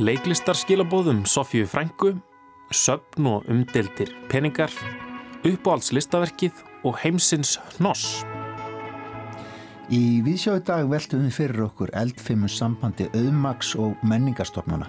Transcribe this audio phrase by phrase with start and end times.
[0.00, 2.14] Leiklistar skilabóðum Sofju Frængu,
[2.72, 4.72] söpn og umdeldir peningar,
[5.44, 8.22] uppáhaldslistaverkið og heimsins hnoss.
[9.92, 14.88] Í viðsjóðu dag veltum við fyrir okkur eldfimmu sambandi auðmaks og menningarstofnuna.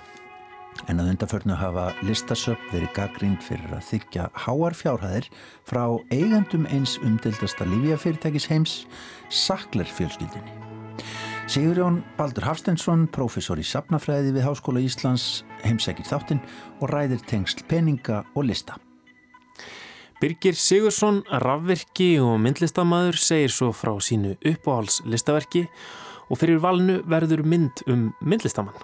[0.88, 5.28] En að undarförnu hafa listasöp verið gaggrínd fyrir að þykja háar fjárhæðir
[5.68, 8.84] frá eigandum eins umdildasta lífjafyrirtækis heims,
[9.28, 10.63] Sakler fjölskyldinni.
[11.48, 16.40] Sigurjón Baldur Hafstensson, professor í Sapnafræði við Háskóla Íslands, heimsækir þáttinn
[16.80, 18.78] og ræðir tengsl peninga og lista.
[20.22, 25.66] Birgir Sigursson, rafverki og myndlistamæður segir svo frá sínu uppáhalslistaverki
[26.32, 28.80] og fyrir valnu verður mynd um myndlistamann.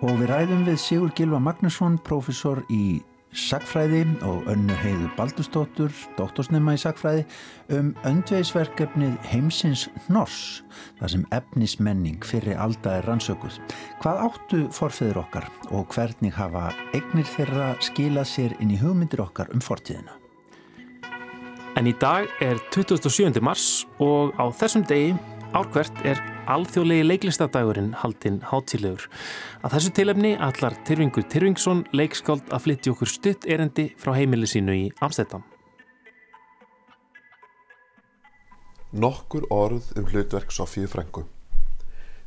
[0.00, 3.02] Og við ræðum við Sigur Gilva Magnusson, professor í
[3.36, 7.26] Sagfræði og önnu heiðu Baldurstóttur, doktorsnema í Sagfræði,
[7.76, 10.62] um öndvegisverkefnið Heimsins Hnoss,
[10.98, 13.58] það sem efnismenning fyrir aldaðir rannsökuð.
[14.00, 19.52] Hvað áttu forfeyður okkar og hvernig hafa eignir þeirra skilað sér inn í hugmyndir okkar
[19.52, 20.16] um fortíðina?
[21.76, 23.38] En í dag er 27.
[23.44, 25.12] mars og á þessum degi
[25.56, 26.18] árkvert er
[26.52, 29.06] alþjóðlegi leiklistadagurinn haldinn hátilegur.
[29.64, 34.74] Að þessu tilefni allar Tyrfingur Tyrfingsson leikskáld að flytti okkur stutt erendi frá heimili sínu
[34.76, 35.44] í Amsterdam.
[38.92, 41.24] Nokkur orð um hlutverk Sofíu Frængu.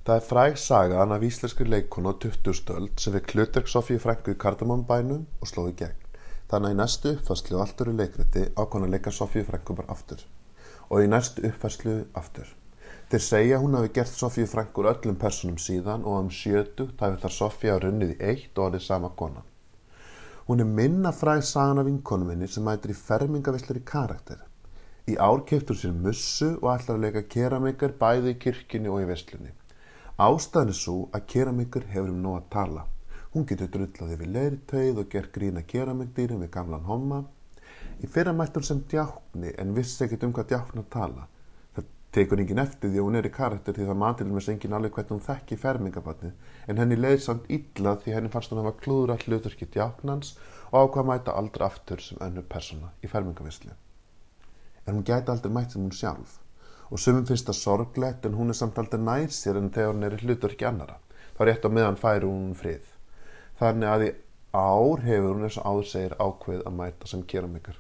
[0.06, 2.54] Það er fræg sagan af íslenskri leikonu á 20.
[2.58, 6.08] stöld sem við hlutverk Sofíu Frængu í Kardamannbænum og slóði gegn.
[6.50, 9.94] Þannig að í næstu uppfærslu og allt eru leikriti ákvæmna að leika Sofíu Frængu bara
[9.94, 10.26] aftur.
[10.90, 12.50] Og í næstu uppfærslu aftur.
[13.12, 17.34] Þeir segja hún hafi gert Sofíu Frængur öllum personum síðan og um sjötu tæfi þar
[17.38, 19.42] Sofíu á runnið í eitt og orðið sama kona.
[20.46, 24.38] Hún er minna fræg sagan af vinkonum henni sem mætir í fermingavislar í karakter.
[25.12, 29.10] Í ár keftur sér mussu og ætlar að leika keramikar bæði í kirkjunni og í
[29.12, 29.52] veslunni.
[30.30, 32.86] Ástæðan er svo að keramikar hefur um nóg að tala.
[33.36, 37.20] Hún getur drullaði við leirtöið og ger grína keramikdýrin við gamlan homma.
[38.00, 41.28] Í fyrra mættur sem djákni en vissi ekkert um hvað djákna tala
[42.16, 44.96] tekur enginn eftir því að hún er í karakter því það matilum er enginn alveg
[44.96, 46.32] hvernig hún þekki fermingabatni
[46.68, 50.34] en henni leiði samt illa því henni fannst hún að hafa klúður all hluturki djáknans
[50.72, 53.72] og ákvað mæta aldrei aftur sem önnur persona í fermingavisli.
[54.88, 56.40] En hún gæti aldrei mætt sem hún sjálf
[56.92, 60.08] og sumum finnst það sorglegt en hún er samt aldrei nær sér en þegar hún
[60.08, 60.98] er í hluturki annara.
[61.38, 62.92] Það er rétt á meðan færi hún frið.
[63.62, 64.12] Þannig að í
[64.52, 67.80] ár hefur hún eins og áður segir ákveð að mæta sem keramikar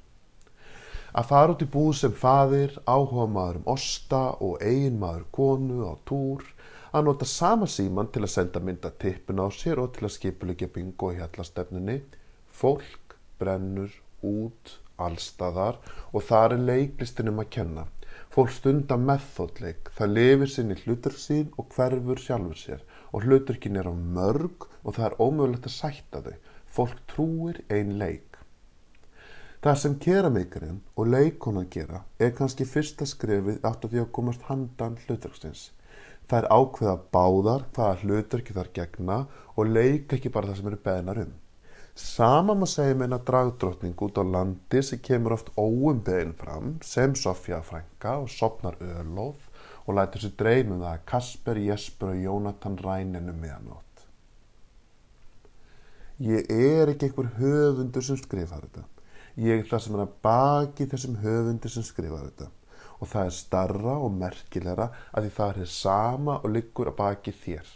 [1.17, 5.87] að fara út í búð sem faðir, áhuga maður um osta og eigin maður konu
[5.87, 6.45] á túr,
[6.91, 10.71] að nota sama síman til að senda mynda tippin á sér og til að skipulegja
[10.75, 11.97] bingo í hjallastefnunni,
[12.61, 15.79] fólk brennur út allstaðar
[16.11, 17.85] og það er leiklistinum að kenna.
[18.31, 23.89] Fólk stundar meðþóttleik, það lifir sinni hlutur sín og hverfur sjálfur sér og hluturkin er
[23.91, 26.35] á mörg og það er ómögulegt að sætta þau.
[26.71, 28.30] Fólk trúir ein leik.
[29.61, 34.45] Það sem kerameikarinn og leikonan gera er kannski fyrsta skrefið átt af því að komast
[34.47, 35.67] handan hlutverkstins.
[36.25, 39.17] Það er ákveða báðar hvaða hlutverki þar gegna
[39.53, 41.35] og leika ekki bara það sem eru beðnar um.
[41.93, 46.71] Sama maður segja með eina dragdrottning út á landi sem kemur oft óum beðin fram
[46.93, 49.45] sem Sofja Frænka og sopnar öðlóð
[49.85, 54.07] og lætur sér dreymum það að Kasper, Jesper og Jónatan ræninu meðanótt.
[56.17, 58.87] Ég er ekki einhver höfundur sem skrifa þetta
[59.35, 62.49] ég er það sem er að baki þessum höfundi sem skrifa þetta
[63.01, 67.33] og það er starra og merkilegra að því það er sama og liggur að baki
[67.33, 67.69] þér.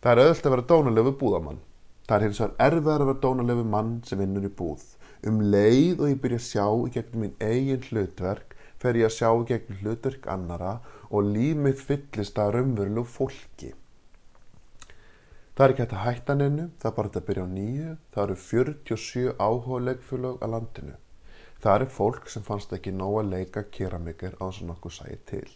[0.00, 1.58] Það er auðvitað að vera dónalegu búðamann.
[2.06, 4.84] Það er hins vegar erfiðar að vera dónalegu mann sem vinnur í búð.
[5.26, 9.16] Um leið og ég byrja að sjá í gegnum mín eigin hlutverk fer ég að
[9.16, 10.76] sjá í gegnum hlutverk annara
[11.10, 13.72] og límið fyllist að raunverulegu fólki.
[15.56, 17.92] Það er ekki hægt að hætta nennu, það er bara að byrja á nýju.
[18.12, 20.96] Það eru 47 áhuga leikfélög að landinu.
[21.64, 25.16] Það eru fólk sem fannst ekki nóg að leika keramikir á þess að nokkuð sæði
[25.30, 25.48] til.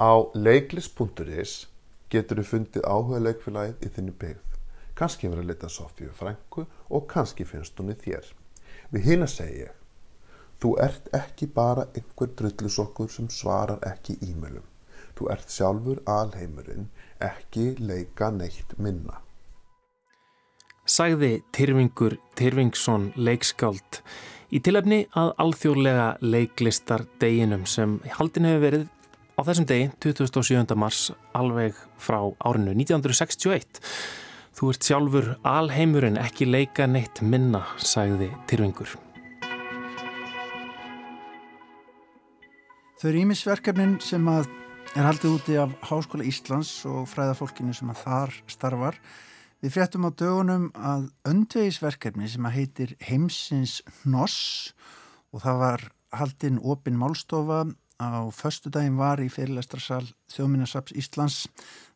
[0.00, 0.12] Á
[0.46, 1.52] leiklis.is
[2.14, 4.56] getur þú fundið áhuga leikfélagið í þinni byggð.
[4.96, 8.24] Kanski verður að leta Sofíu frængu og kannski finnst hún í þér.
[8.88, 9.68] Við hinn að segja,
[10.64, 14.64] þú ert ekki bara einhver drullusokkur sem svarar ekki e-mailum.
[15.12, 16.88] Þú ert sjálfur alheimurinn
[17.20, 19.20] ekki leika neitt minna.
[20.90, 24.00] Sæði Tyrfingur Tyrfingsson leikskáld
[24.50, 28.88] í tilefni að alþjóðlega leiklistar deginum sem haldin hefur verið
[29.38, 30.74] á þessum degi 27.
[30.76, 33.78] mars alveg frá árinu 1961.
[34.58, 38.98] Þú ert sjálfur alheimurinn ekki leika neitt minna, sæði Tyrfingur.
[43.00, 44.50] Þau eru ímisverkefnin sem að
[44.98, 48.96] er haldið úti af Háskóla Íslands og fræðafólkinu sem að þar starfar.
[49.62, 54.72] Við fréttum á dögunum að öndvegisverkefni sem að heitir Heimsins Hnoss
[55.30, 55.86] og það var
[56.18, 57.60] haldinn opin málstofa
[58.02, 61.38] á förstu daginn var í fyrirlestrarsal Þjóminarsaps Íslands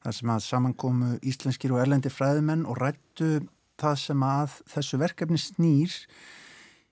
[0.05, 3.43] þar sem að samankomu íslenskir og erlendi fræðumenn og rættu
[3.81, 6.01] það sem að þessu verkefni snýr.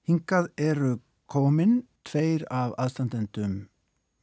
[0.09, 0.97] Hingað eru
[1.31, 3.69] komin tveir af aðstandendum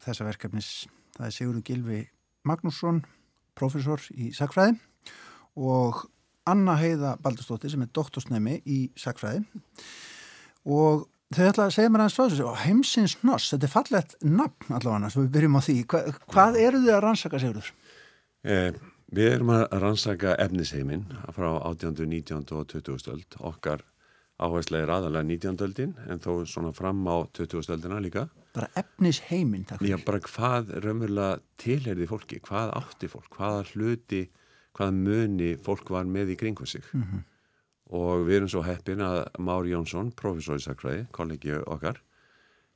[0.03, 1.99] þessa verkefnis Það er Sigurður Gilvi
[2.47, 3.01] Magnússon,
[3.59, 4.77] profesor í Sakfræði
[5.59, 6.05] og
[6.47, 9.43] Anna Heiða Baldurstóttir sem er doktorsnemi í Sakfræði
[10.63, 14.77] og þau ætla að segja mér aðeins frá þessu heimsins noss, þetta er fallet nafn
[14.79, 15.75] allavega við byrjum á því.
[15.91, 16.01] Hva,
[16.31, 17.69] hvað eru þau að rannsaka Sigurður?
[18.47, 18.79] Eh,
[19.11, 21.03] við erum að rannsaka efnisheiminn
[21.35, 21.99] frá 18.
[21.99, 22.47] 19.
[22.55, 22.99] og 20.
[23.03, 23.83] stöld okkar
[24.39, 25.59] áherslega er aðalega 19.
[25.59, 27.65] stöldin en þó svona fram á 20.
[27.67, 33.65] stöldina líka bara efnis heiminn Já, bara hvað raunverulega tilherði fólki, hvað átti fólk, hvaða
[33.71, 34.23] hluti,
[34.77, 36.83] hvaða muni fólk var með í kringum sig.
[36.93, 37.25] Mm -hmm.
[37.99, 42.01] Og við erum svo heppin að Mári Jónsson, professor í Sakræði, kollegi okkar,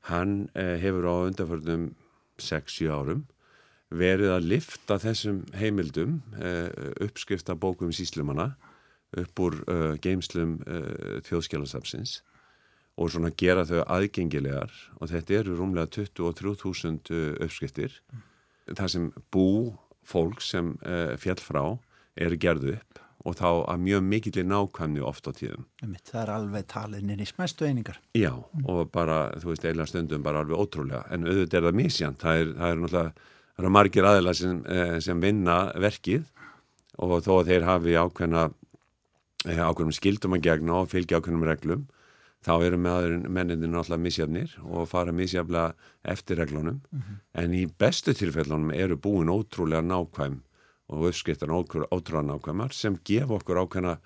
[0.10, 1.96] hann eh, hefur á undarförnum
[2.38, 3.26] 6-7 árum
[3.90, 6.70] verið að lifta þessum heimildum, eh,
[7.00, 8.56] uppskrifta bókum síslumanna
[9.18, 12.22] upp úr uh, geimslum uh, þjóðskjálasafsins
[12.98, 18.26] og svona gera þau aðgengilegar og þetta eru rúmlega 23.000 uh, uppskriftir mm.
[18.78, 19.48] það sem bú
[20.06, 21.64] fólk sem uh, fjall frá
[22.20, 25.64] eru gerðu upp og þá að mjög mikillir nákvæmni oft á tíðum.
[25.80, 28.02] Það er alveg talininn í smæstu einingar.
[28.20, 28.66] Já mm.
[28.68, 32.42] og bara, þú veist, eila stundum bara alveg ótrúlega en auðvitað er það misjant, það
[32.42, 36.28] er, það er náttúrulega það eru margir aðeila sem, eh, sem vinna verkið
[37.04, 38.44] og þó að þeir hafi ákveðna
[39.44, 41.88] ákveðnum skildum að gegna og fylgja ákveðnum reglum
[42.44, 45.74] þá eru menninni náttúrulega misjafnir og fara misjaflega
[46.14, 47.20] eftir reglunum mm -hmm.
[47.42, 50.42] en í bestu tilfellunum eru búin ótrúlega nákvæm
[50.90, 53.98] og uppskrittan ótrúlega nákvæmar sem gef okkur ákveðna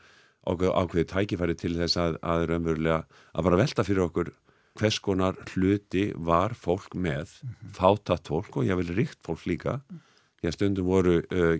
[0.45, 3.03] ákveði tækifæri til þess að að raunverulega
[3.33, 4.31] að bara velta fyrir okkur
[4.77, 7.73] hvers konar hluti var fólk með, mm -hmm.
[7.73, 9.99] fátatt fólk og ég vil ríkt fólk líka mm -hmm.
[10.41, 11.57] því að stundum voru uh,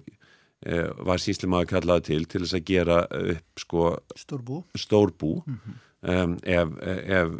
[0.68, 6.36] uh, var síslimaður kallaði til til þess að gera upp sko stórbú, stórbú mhm um,
[6.44, 7.34] ef, ef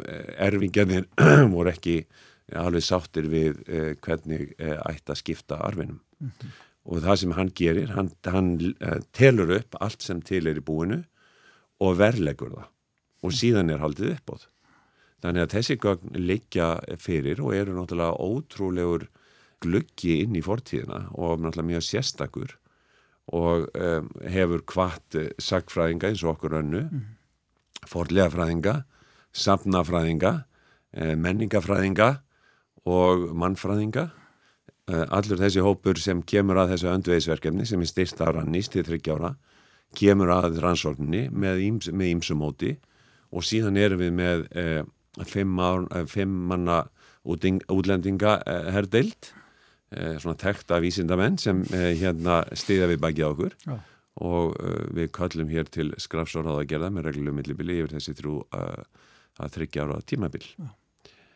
[0.48, 1.06] erfingarnir
[1.54, 2.00] voru ekki
[2.56, 6.00] alveg sáttir við uh, hvernig uh, ætti að skipta arfinum.
[6.18, 6.54] Mm -hmm.
[6.84, 10.64] og það sem hann gerir hann, hann uh, telur upp allt sem til er í
[10.64, 11.04] búinu
[11.80, 12.70] og verlegur það.
[13.22, 14.54] Og síðan er haldið upp á það
[15.22, 19.08] þannig að þessi gögn liggja fyrir og eru náttúrulega ótrúlegur
[19.60, 22.54] gluggi inn í fortíðina og náttúrulega mjög sérstakur
[23.34, 27.17] og um, hefur hvart sagfræðinga eins og okkur önnu mm -hmm
[27.86, 28.84] forlegafræðinga,
[29.32, 30.44] samnafræðinga,
[30.94, 32.20] eh, menningafræðinga
[32.86, 34.10] og mannfræðinga.
[34.88, 38.82] Eh, allur þessi hópur sem kemur að þessu öndvegisverkefni sem er styrst að rannist til
[38.82, 39.36] þryggjára,
[39.94, 41.60] kemur að rannsókninni með
[42.16, 42.78] ímsumóti
[43.32, 44.82] og síðan erum við með eh,
[45.24, 46.88] fimm, ár, eh, fimm manna
[47.24, 49.32] útlendinga eh, herdeilt,
[49.92, 53.56] eh, svona tekta vísindamenn sem hérna stiða við baki á okkur.
[53.66, 53.78] Já
[54.24, 58.40] og uh, við kallum hér til skrafsóráða að gera með reglum millibili yfir þessi trú
[58.42, 58.82] uh,
[59.38, 60.44] að þryggja ára tímabil.
[60.58, 60.68] Ja.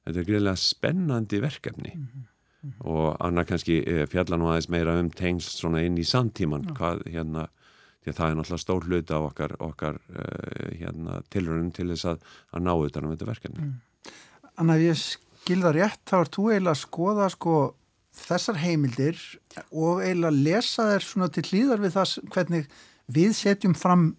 [0.03, 2.29] Þetta er greiðilega spennandi verkefni mm -hmm.
[2.63, 2.87] Mm -hmm.
[2.87, 6.75] og annað kannski eh, fjalla nú aðeins meira um tengst svona inn í samtíman ja.
[6.75, 7.49] hvað hérna,
[8.03, 12.05] því að það er náttúrulega stór hluta af okkar, okkar uh, hérna, tilröðum til þess
[12.05, 12.19] að,
[12.53, 13.61] að ná utan um þetta verkefni.
[13.61, 13.81] Mm.
[14.57, 17.75] Anna, ég skilða rétt, þá er þú eiginlega að skoða sko
[18.13, 19.21] þessar heimildir
[19.71, 22.67] og eiginlega lesa þær svona til hlýðar við það hvernig
[23.13, 24.11] við setjum fram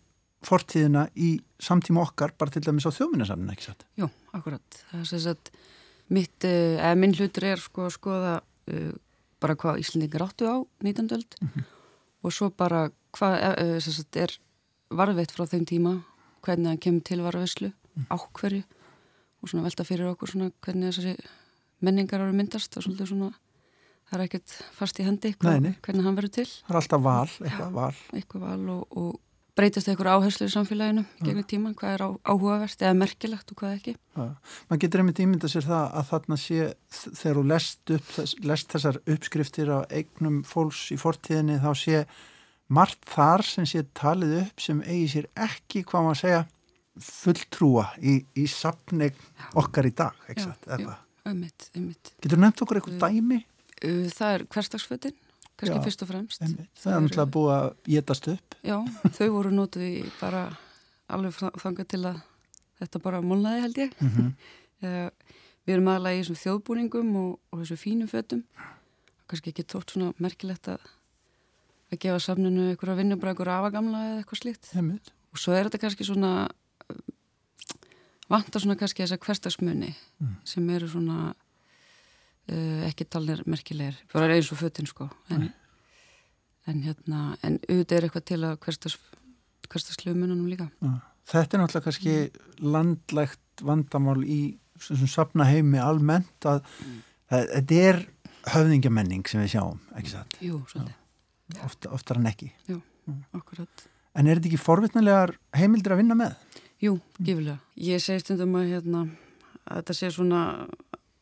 [0.43, 3.85] fortíðina í samtíma okkar bara til dæmis á þjóminarsamlinu, ekki satt?
[3.99, 4.81] Jú, akkurat.
[4.89, 5.51] Það er þess að
[6.13, 8.91] mitt, eh, eða minn hlutur er sko að skoða uh,
[9.43, 11.11] bara hvað Íslandingar áttu á 19.
[11.15, 11.63] öld mm -hmm.
[12.23, 14.31] og svo bara hvað uh, sagt, er
[14.89, 16.03] varðveitt frá þeim tíma
[16.41, 18.05] hvernig það kemur til varðveislu mm.
[18.09, 18.63] ákverju
[19.41, 21.15] og svona velta fyrir okkur svona hvernig þessari
[21.83, 23.31] menningar eru myndast og svolítið svona
[24.13, 26.49] það er ekkert fast í hendi hva, hvernig hann verður til.
[26.67, 29.13] Það er alltaf val, eitthvað Já, val, eitthvað val og, og
[29.57, 31.25] breytast eitthvað áherslu í samfélaginu ja.
[31.25, 33.93] gegnum tíman, hvað er á, áhugavert eða merkilegt og hvað ekki.
[34.17, 34.27] Ja.
[34.69, 36.69] mann getur einmitt ímynda sér það að þarna sé
[37.03, 38.11] þegar þú lest, upp,
[38.49, 42.03] lest þessar uppskriftir á eignum fólks í fortíðinni þá sé
[42.73, 46.43] margt þar sem sé talið upp sem eigi sér ekki hvað maður segja
[47.03, 49.17] fulltrúa í, í sapnegn
[49.59, 50.17] okkar í dag
[51.29, 53.43] ummitt, ummitt Getur nefnt okkur eitthvað dæmi?
[53.83, 55.15] Uh, það er hverstagsfötin,
[55.59, 56.41] kannski Já, fyrst og fremst.
[56.41, 56.69] Einmitt.
[56.79, 58.55] Það er náttúrulega búið að getast upp.
[58.63, 58.77] Já,
[59.17, 60.43] þau voru nótuð í bara
[61.13, 62.21] alveg þangað til að
[62.79, 63.93] þetta bara molnaði held ég.
[63.99, 64.31] Mm -hmm.
[64.83, 65.09] uh,
[65.65, 68.43] við erum aðalega í þessum þjóðbúningum og, og þessum fínum fötum.
[69.27, 70.79] kannski ekki tótt svona merkilegt að
[71.93, 75.11] að gefa samninu að vinna bara ykkur afagamla eða eitthvað slíkt Heimild.
[75.31, 76.47] og svo er þetta kannski svona
[78.29, 80.35] vantar svona kannski þessa hverstagsmunni Mm.
[80.43, 81.33] sem eru svona
[82.51, 85.09] uh, ekki talnir merkilegir bara eins og fötin sko.
[85.33, 85.49] En,
[86.67, 90.69] en hérna en auðvitað er eitthvað til að hverstagslegu mununum líka.
[90.83, 90.93] Já.
[91.33, 92.15] Þetta er náttúrulega kannski
[92.59, 94.41] landlægt vandamál í
[95.07, 96.65] safna heimi almennt að
[97.31, 98.01] það, þetta er
[98.53, 100.99] höfðingjamenning sem við sjáum, ekki satt, Jú, svolítið,
[101.63, 102.49] Oft, oftar en ekki.
[103.31, 103.85] akkurat.
[104.19, 106.35] En er þetta ekki forvitnulegar heimildir að vinna með?
[106.83, 107.57] Jú, gífilega.
[107.79, 109.05] Ég segi stundum að, hérna,
[109.63, 110.41] að þetta sé svona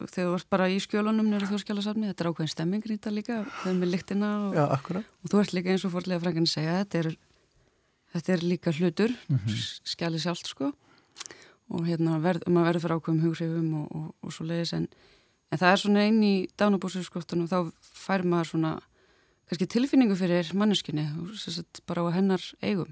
[0.10, 3.78] þegar þú ert bara í skjölunum nýra þjóðskjálasafni, þetta er ákveðin stemming rýta líka þegar
[3.82, 4.66] með lyktina og, Já,
[5.24, 7.10] og þú ert líka eins og fórlega frængan að segja þetta er,
[8.16, 9.58] þetta er líka hlutur mm Mhm.
[9.94, 10.72] skjali sjálft sko.
[11.72, 14.88] Og hérna verð, maður verður fyrir ákveðum hughrifum og, og, og svo leiðis en,
[15.52, 18.72] en það er svona inn í dánabúsarskottunum þá fær maður svona
[19.48, 21.32] kannski tilfinningu fyrir manneskinni og
[21.88, 22.92] bara á hennar eigum.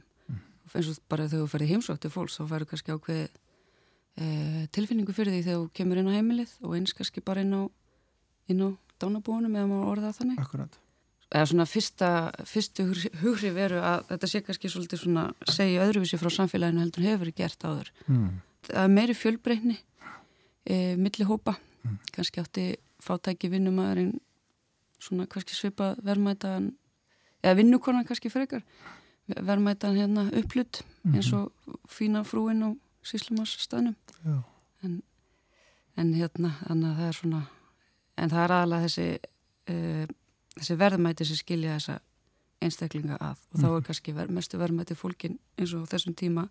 [0.75, 3.27] Eins og bara þegar þú ferði heimsótt til fólks þá færðu kannski ákveði
[4.17, 7.55] e, tilfinningu fyrir því þegar þú kemur inn á heimilið og eins kannski bara inn
[7.55, 7.61] á
[8.49, 10.39] inn á dánabúunum eða maður orða þannig.
[10.41, 10.79] Akkurat.
[11.29, 12.09] eða svona fyrsta,
[12.49, 12.87] fyrstu
[13.21, 17.65] hugri veru að þetta sé kannski svolítið svona segja öðruvísi frá samfélaginu heldur hefur gert
[17.65, 17.91] áður.
[18.07, 18.41] Mm.
[18.65, 19.77] það er meiri fjölbreytni
[20.65, 21.59] e, milli hópa.
[22.15, 22.65] Kannski átti
[22.99, 24.17] fátæki vinnumæðurinn
[24.99, 26.73] svona kannski svipa verðmætan
[27.43, 28.65] eða vinnukonan kannski frekar
[29.29, 30.81] verðmætan hérna upplut
[31.13, 31.53] eins og
[31.89, 32.69] fína frúin á
[33.07, 34.37] síslumarsstaðnum Já.
[34.83, 35.01] en,
[35.97, 37.41] en hérna það er svona
[38.19, 39.07] en það er aðalega þessi
[39.73, 40.15] uh,
[40.57, 41.99] þessi verðmæti sem skilja þessa
[42.59, 46.49] einstaklinga að og þá er kannski ver, mestu verðmæti fólkin eins og þessum tíma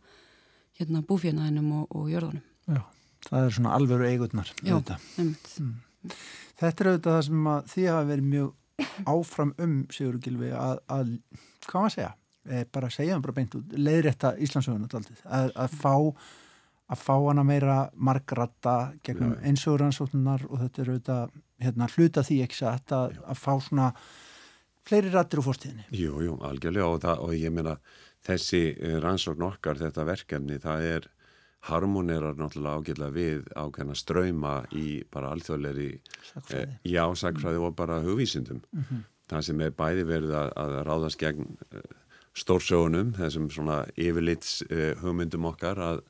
[0.79, 2.85] hérna búfjanaðinum og, og jörðunum Já.
[3.27, 4.53] Það er svona alveru eigurnar.
[4.63, 4.73] Já.
[4.77, 5.07] auðvitað.
[5.19, 6.15] Einmitt.
[6.59, 10.83] Þetta er auðvitað það sem að því hafa verið mjög áfram um Sigur Gilvi að,
[10.87, 11.11] að
[11.67, 12.13] hvað maður að segja,
[12.73, 15.95] bara segja hann bara beint út, leiðrétta Íslandsögun að, að fá
[16.89, 19.43] að fá hana meira margratta gegnum Já.
[19.51, 23.89] einsöguransóknunar og þetta er auðvitað hérna, hluta því ekki satt að, að fá svona
[24.89, 25.85] fleiri rattir úr fórstíðinni.
[25.93, 27.77] Jú, jú, algjörlega og, það, og ég meina
[28.25, 31.11] þessi eh, rannsókn okkar, þetta verkefni, það er
[31.69, 35.91] harmonerar náttúrulega ágjörlega við ákveðna ströyma í bara alþjóðleiri
[36.55, 38.63] eh, já, sagfræði og bara hugvísindum.
[39.29, 41.83] Það sem er bæði verið að, að ráðast gegn uh,
[42.37, 46.03] stórsögunum, þessum svona yfirlits uh, hugmyndum okkar að,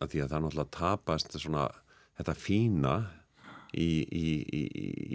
[0.00, 1.68] að því að það náttúrulega tapast svona
[2.16, 2.96] þetta fína
[3.76, 4.62] í, í, í,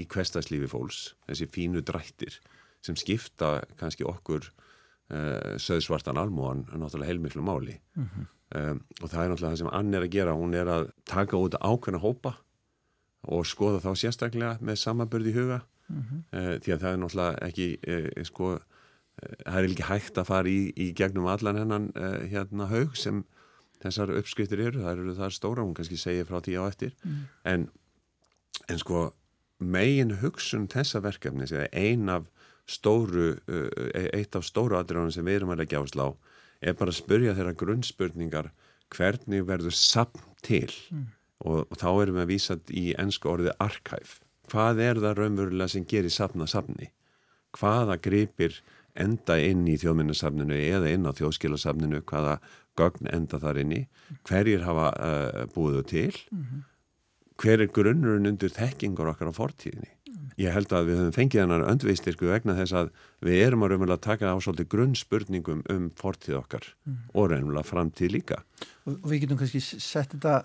[0.01, 2.37] í hverstagslífi fólks, þessi fínu drættir
[2.85, 7.77] sem skipta kannski okkur uh, söðsvartan almúan náttúrulega heilmiklu máli.
[8.51, 11.39] Um, og það er náttúrulega það sem Ann er að gera hún er að taka
[11.39, 12.33] út ákveðna hópa
[13.31, 15.61] og skoða þá sérstaklega með samanbörði í huga.
[16.31, 17.67] Uh, því að það er náttúrulega ekki
[18.27, 18.51] sko,
[19.21, 23.23] það er ekki hægt að fara í, í gegnum allan hennan uh, hérna haug sem
[23.81, 26.91] þessar uppskriftir eru, það eru það stóra hún kannski segir frá því á eftir.
[27.49, 27.67] En,
[28.69, 29.07] en sko
[29.61, 32.27] megin hugsun þessa verkefni ein af
[32.69, 33.69] stóru uh,
[34.13, 36.11] eitt af stóru aðrjóðan sem við erum að leggja áslá
[36.61, 38.51] er bara að spurja þeirra grunnspurningar
[38.93, 40.69] hvernig verður sapn til?
[41.41, 44.19] Og, og þá erum við að vísa í ennsku orðið arkæf
[44.51, 46.91] hvað er það raunverulega sem gerir sapna sapni
[47.57, 48.59] hvaða gripir
[48.99, 52.39] enda inn í þjóðminnasafninu eða inn á þjóðskilasafninu hvaða
[52.79, 53.85] gögn enda þar inni
[54.27, 56.11] hverjir hafa uh, búið til
[57.41, 59.89] hver er grunnurinn undir þekkingur okkar á fortíðinni?
[60.39, 62.91] Ég held að við höfum fengið hennar öndveistyrku vegna þess að
[63.25, 66.67] við erum að raunverulega taka á svolítið grunnspurningum um fortíð okkar
[67.13, 68.41] og raunverulega framtíð líka.
[68.85, 70.35] Og, og við getum kannski sett þetta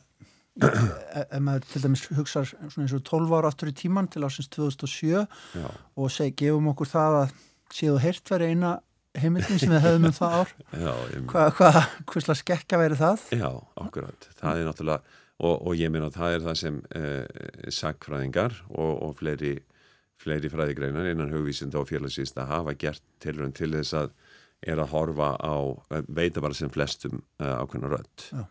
[0.57, 4.25] e- ef maður til dæmis hugsar svona eins og 12 ára aftur í tíman til
[4.27, 7.37] ásins 2007 Já, og seg, gefum okkur það að
[7.75, 8.79] séu heyrt veri eina
[9.17, 10.51] heimildin sem við höfum um það ár.
[11.31, 11.71] Hvað hva,
[12.11, 13.29] hva slags skekka veri það?
[13.33, 13.49] Já
[13.81, 14.29] akkurat.
[14.41, 18.93] Það er náttúrulega og, og ég meina að það er það sem eh, sakfræðingar og,
[19.05, 19.55] og fleiri,
[20.21, 24.13] fleiri fræðigreinar innan hugvísinda og félagsvísinda hafa gert tilrönd til þess að
[24.67, 25.57] er að horfa á,
[25.93, 28.29] eh, veita bara sem flestum uh, ákveðna rödd.
[28.33, 28.45] Já.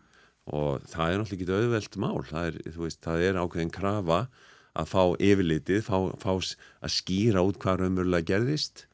[0.46, 4.18] og það er náttúrulega ekki auðvelt mál, það er, veist, það er ákveðin krafa
[4.76, 8.85] að fá yfirlitið, fá, fá að skýra út hvað raunverulega gerðist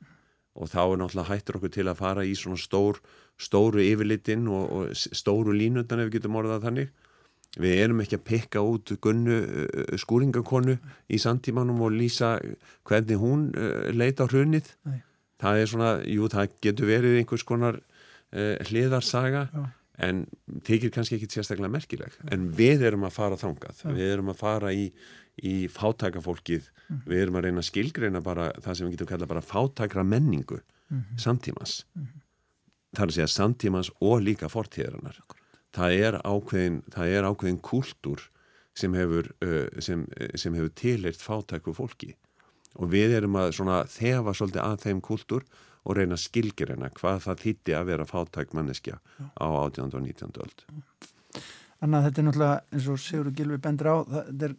[0.52, 3.00] og þá er náttúrulega hættur okkur til að fara í svona stór,
[3.40, 6.92] stóru yfirlitin og, og stóru línundan ef við getum orðað þannig.
[7.60, 10.78] Við erum ekki að pikka út gunnu uh, skúringakonu
[11.12, 12.38] í samtímanum og lýsa
[12.88, 15.02] hvernig hún uh, leita Nei.
[15.42, 19.66] það er svona, jú það getur verið einhvers konar uh, hliðarsaga Já.
[20.08, 20.24] en
[20.64, 22.16] þykir kannski ekki sérstaklega merkileg.
[22.32, 23.84] En við erum að fara þangað.
[23.84, 24.88] Við erum að fara í,
[25.40, 26.68] í fátækafólkið
[27.08, 30.60] við erum að reyna að skilgreina bara það sem við getum kallað bara fátækra menningu
[31.16, 31.80] samtímas
[32.92, 35.18] það er að segja samtímas og líka fortíðarinnar.
[35.72, 38.26] Það er ákveðin, það er ákveðin kúltúr
[38.76, 40.04] sem hefur, uh, sem,
[40.36, 42.12] sem hefur tilheirt fátæku fólki.
[42.80, 45.46] Og við erum að svona þefa svolítið að þeim kúltúr
[45.82, 49.00] og reyna skilgirina hvað það þýtti að vera fátæk manneskja
[49.36, 49.88] á 18.
[49.88, 50.36] og 19.
[50.44, 50.66] öld.
[51.82, 54.54] Þannig að þetta er náttúrulega eins og Sigur Gilvi bendur á, þetta er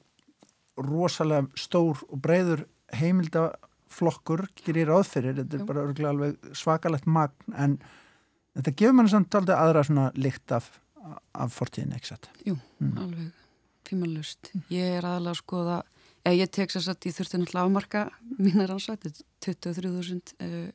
[0.80, 7.78] rosalega stór og breyður heimildaflokkur gerir áðferir, þetta er bara alveg svakalegt magn en
[8.58, 10.70] þetta gefur mann samt aldrei aðra svona lykt af,
[11.34, 12.30] af fortíðin, satt?
[12.48, 12.94] Jú, mm.
[13.02, 13.32] alveg
[13.90, 14.54] fímanlust.
[14.74, 15.80] Ég er aðalega að skoða,
[16.24, 18.06] eða ég tek sér satt, ég þurfti náttúrulega afmarka
[18.40, 20.70] mínar ansætt, 23.000 uh,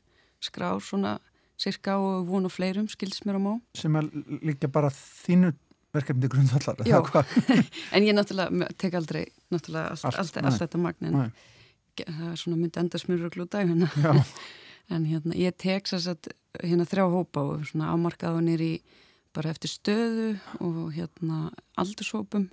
[0.45, 1.17] skrár svona
[1.59, 3.52] cirka og vonu fleirum skilds mér á má.
[3.78, 4.11] Sem er
[4.47, 5.55] líka bara þínu
[5.95, 6.83] verkefni grundvallar.
[6.87, 6.99] Já,
[7.95, 11.33] en ég náttúrulega tek aldrei náttúrulega allt, allt, allt, allt þetta magna en
[12.04, 13.88] það er svona myndi enda smuruglu dæguna.
[14.95, 16.30] en hérna ég tek sér satt
[16.62, 18.73] hérna þrjá hópa og svona afmarkaða nýri
[19.37, 20.28] bara eftir stöðu
[20.64, 22.49] og hérna aldurshópum.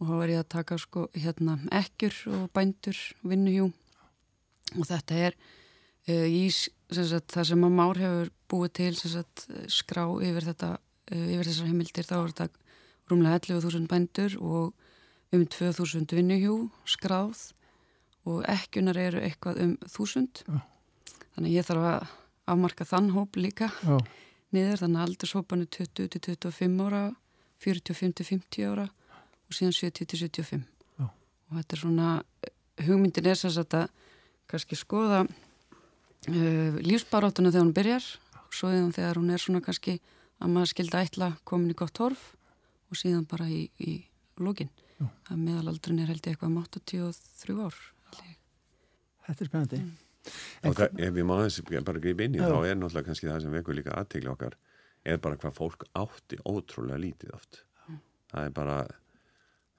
[0.00, 3.68] Og þá er ég að taka sko hérna ekkjur og bændur vinnuhjú.
[4.78, 10.06] Og þetta er uh, í sagt, það sem að Már hefur búið til sagt, skrá
[10.24, 10.78] yfir þetta
[11.10, 12.48] yfir þessar heimildir þá er þetta
[13.10, 14.72] rúmlega 11.000 bændur og
[15.34, 16.56] um 2.000 vinnuhjú
[16.88, 17.50] skráð
[18.28, 20.60] og ekkjunar eru eitthvað um 1.000 Já.
[21.34, 22.16] þannig ég þarf að
[22.50, 23.98] afmarka þann hóp líka Já.
[24.54, 27.04] niður þannig að aldurshópan er 20-25 ára
[27.60, 30.66] 45-50 ára og síðan 70-75
[31.50, 32.10] og þetta er svona
[32.86, 33.82] hugmyndin er þess að þetta
[34.50, 38.06] kannski skoða uh, lífsbaráttuna þegar hún byrjar
[38.40, 39.98] og svo þegar hún er svona kannski
[40.40, 42.30] að maður skilda ætla komin í gott horf
[42.90, 44.00] og síðan bara í, í
[44.40, 44.70] lókin
[45.00, 47.80] að meðalaldrin er held ég eitthvað um 83 ár
[49.30, 49.78] Þetta er spennandi.
[49.78, 49.90] Mm.
[50.66, 53.44] Og það, ef við máðum þessi bara grip inn í þá er náttúrulega kannski það
[53.44, 54.56] sem vekur líka aðtegla okkar
[55.06, 57.60] er bara hvað fólk átti ótrúlega lítið oft.
[58.32, 58.80] Það er bara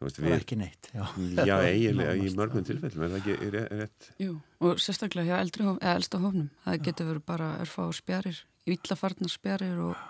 [0.01, 1.03] Veist, það er ekki neitt Já,
[1.45, 4.07] já eiginlega í mörgum tilfellum er það ekki er, er rétt?
[4.17, 8.39] Jú, og sérstaklega hjá eldri, eða eldsta hófnum það getur verið bara örfa á spjarir
[8.65, 10.07] villafarnar spjarir og,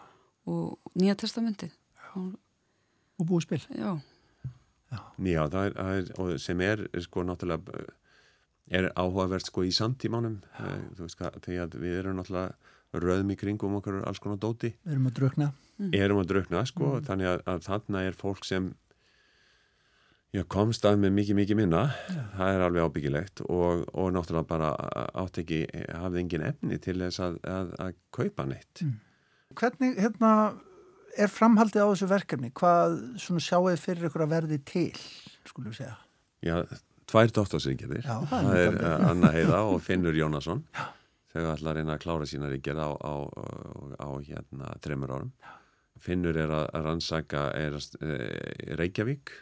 [0.50, 1.70] og nýja testamenti
[2.16, 2.34] og,
[3.20, 3.92] og búið spil Já,
[4.92, 5.00] já.
[5.18, 7.88] já það er, það er, sem er sko náttúrulega
[8.72, 11.10] er áhugavert sko í samtímanum eh,
[11.44, 15.92] þegar við erum náttúrulega röðum í kringum okkur alls konar dóti erum að drukna mm.
[15.96, 17.06] Erum að drukna sko, mm.
[17.08, 18.72] þannig að, að þarna er fólk sem
[20.32, 22.22] Já, komst að með mikið, mikið minna, Já.
[22.38, 24.70] það er alveg ábyggilegt og, og náttúrulega bara
[25.20, 28.84] átt ekki, hafði engin efni til þess að, að, að kaupa neitt.
[28.86, 28.94] Mm.
[29.58, 30.32] Hvernig, hérna,
[31.20, 32.52] er framhaldið á þessu verkefni?
[32.56, 35.04] Hvað svona sjáuð fyrir ykkur að verði til,
[35.50, 35.98] skulum við segja?
[36.46, 36.56] Já,
[37.12, 40.64] tvær dóttarsyngjörðir, það, er uh, Anna Heiða og Finnur Jónasson,
[41.34, 43.14] þegar ætla að reyna að klára sína ríkjara á, á,
[44.00, 45.32] á, hérna tremur árum.
[46.02, 49.36] Finnur er að, rannsaka er, er, Reykjavík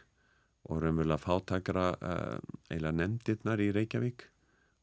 [0.69, 2.35] og raunverulega fátakra uh,
[2.67, 4.27] eiginlega nefndirnar í Reykjavík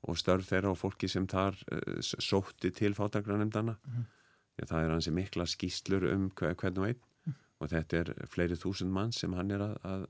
[0.06, 1.56] og störf þeirra og fólki sem þar
[2.00, 4.04] sótti til fátakra nefndana mm -hmm.
[4.62, 7.00] Það er hansi mikla skýslur um hver, hvern og einn.
[7.26, 7.40] Mm -hmm.
[7.60, 10.06] og þetta er fleiri þúsund mann sem hann er að, að,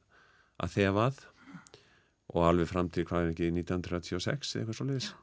[0.58, 1.24] að þefað
[2.28, 5.14] og alveg fram til hvað er ekki 1936 eða eitthvað svo leiðis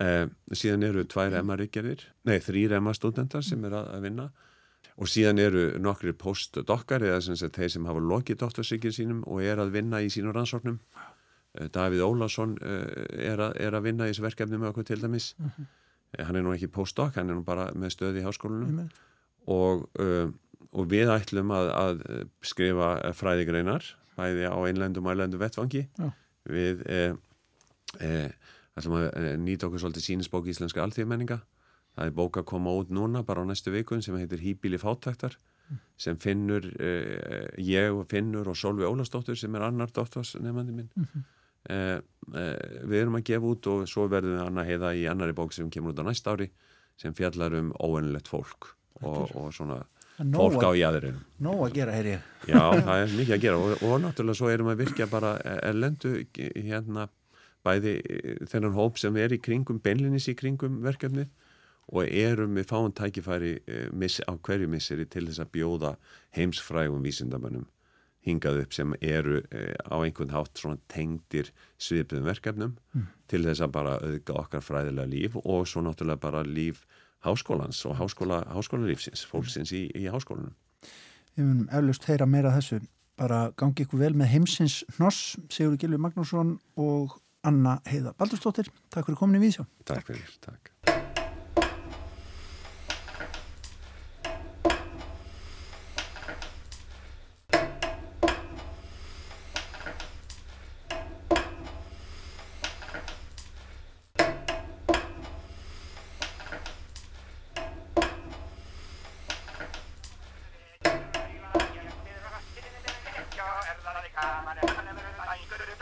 [0.00, 4.30] uh, síðan eru tvær MR-ríkjarir nei, þrýr MR-stúdendar sem er að vinna.
[5.00, 9.42] Og síðan eru nokkri postdokkar eða sem sagt, þeir sem hafa lokið doktorsykir sínum og
[9.44, 10.78] er að vinna í sínum rannsóknum.
[11.56, 15.34] Eh, Davíð Ólason eh, er, er að vinna í þessu verkefni með okkur til dæmis.
[15.38, 15.68] Uh mhm.
[16.18, 18.88] Eh, hann er nú ekki postdokk, hann er nú bara með stöði í háskólunum -huh.
[19.46, 20.28] og, uh,
[20.72, 22.02] og við ætlum að, að
[22.42, 23.84] skrifa fræðigreinar
[24.16, 26.12] bæði á einlendum og einlendum vettfangi -huh.
[26.44, 26.84] við
[28.76, 31.40] ætlum að nýta okkur svolítið sínisbók íslenska alþjóðmenninga
[31.96, 35.36] það er bók að koma út núna bara á næstu vikun sem heitir Hýbíli fátæktar
[36.00, 41.04] sem finnur eh, ég og finnur og Solvi Ólastóttur sem er annar dóttorsnefandi minn mm
[41.04, 42.02] -hmm.
[42.34, 45.36] Eh, eh, við erum að gefa út og svo verðum við annað heiða í annari
[45.36, 46.50] bók sem kemur út á næst ári
[47.00, 49.80] sem fjallar um óennilegt fólk og, og svona
[50.18, 52.26] fólk á í aðurinnum Nó að gera, heyr ég.
[52.50, 55.34] Já, það er mikið að gera og, og náttúrulega svo erum við að virkja bara
[55.64, 57.08] erlendu hérna
[57.64, 57.98] bæði
[58.48, 61.28] þennan hóp sem er í kringum beinlinis í kringum verkefnið
[61.90, 65.92] og erum við fáin tækifæri eh, á hverju misseri til þess að bjóða
[66.36, 67.66] heimsfrægum vísindamönnum
[68.26, 70.60] hingað upp sem eru eh, á einhvern hátt
[70.92, 73.06] tengdir svipiðum verkefnum mm.
[73.32, 76.84] til þess að bara auðga okkar fræðilega líf og svo náttúrulega bara líf
[77.24, 80.54] háskólans og háskóla, háskólalífsins, fólksins í, í háskólanum.
[81.36, 82.80] Við munum eflust heyra meira þessu.
[83.20, 88.72] Bara gangi ykkur vel með heimsins Hnoss, Sigur Gilvi Magnússon og Anna Heiða Baldurstóttir.
[88.88, 89.68] Takk fyrir komin í Vísjó.
[89.88, 90.72] Takk fyrir, takk.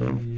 [0.00, 0.37] Um...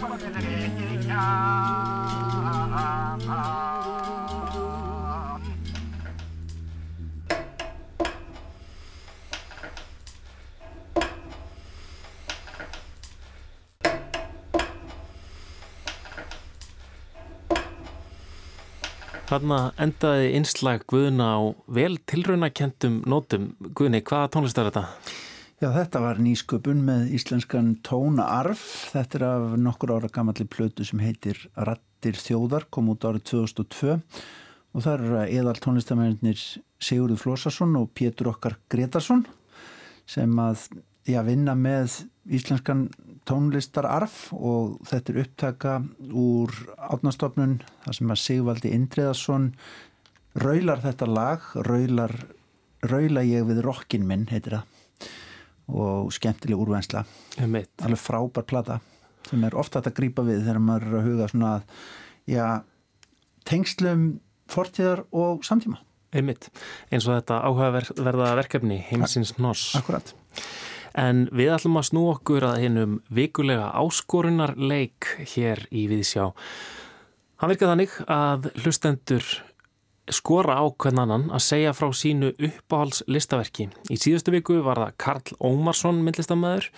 [0.00, 0.65] some more.
[19.36, 21.40] Þarna endaði einslag Guðuna á
[21.76, 23.50] vel tilraunakentum nótum.
[23.76, 24.84] Guðni, hvaða tónlist er þetta?
[25.60, 28.62] Já, þetta var nýsköpun með íslenskan tónaarf.
[28.94, 33.98] Þetta er af nokkur ára gammalli plötu sem heitir Rattir þjóðar, kom út árið 2002
[33.98, 36.40] og það eru eðal tónlistamennir
[36.80, 39.26] Sigurður Flósarsson og Pétur Okkar Gretarsson
[40.08, 40.64] sem að
[41.04, 42.86] já, vinna með íslenskan
[43.26, 45.74] tónlistararf og þetta er upptaka
[46.14, 49.50] úr átnastofnun þar sem að Sigvaldi Indriðarsson
[50.42, 52.14] raular þetta lag raular,
[52.86, 54.72] raula ég við rockin minn heitir það
[55.66, 57.02] og skemmtileg úrvensla
[57.42, 58.78] alveg frábær plata
[59.26, 61.64] sem er ofta að grípa við þegar maður er að huga svona að
[62.30, 62.46] já,
[63.46, 64.06] tengslum
[64.50, 65.80] fortíðar og samtíma.
[66.14, 66.46] Einmitt,
[66.94, 70.14] eins og þetta áhugaverða verkefni heimsins Noss Akkurat
[70.96, 76.30] En við ætlum að snú okkur að hennum vikulega áskorunarleik hér í Viðsjá.
[77.36, 79.26] Hann virkað þannig að hlustendur
[80.12, 83.66] skora á hvern annan að segja frá sínu uppáhalds listaverki.
[83.90, 86.70] Í síðustu viku var það Karl Ómarsson myndlistamæður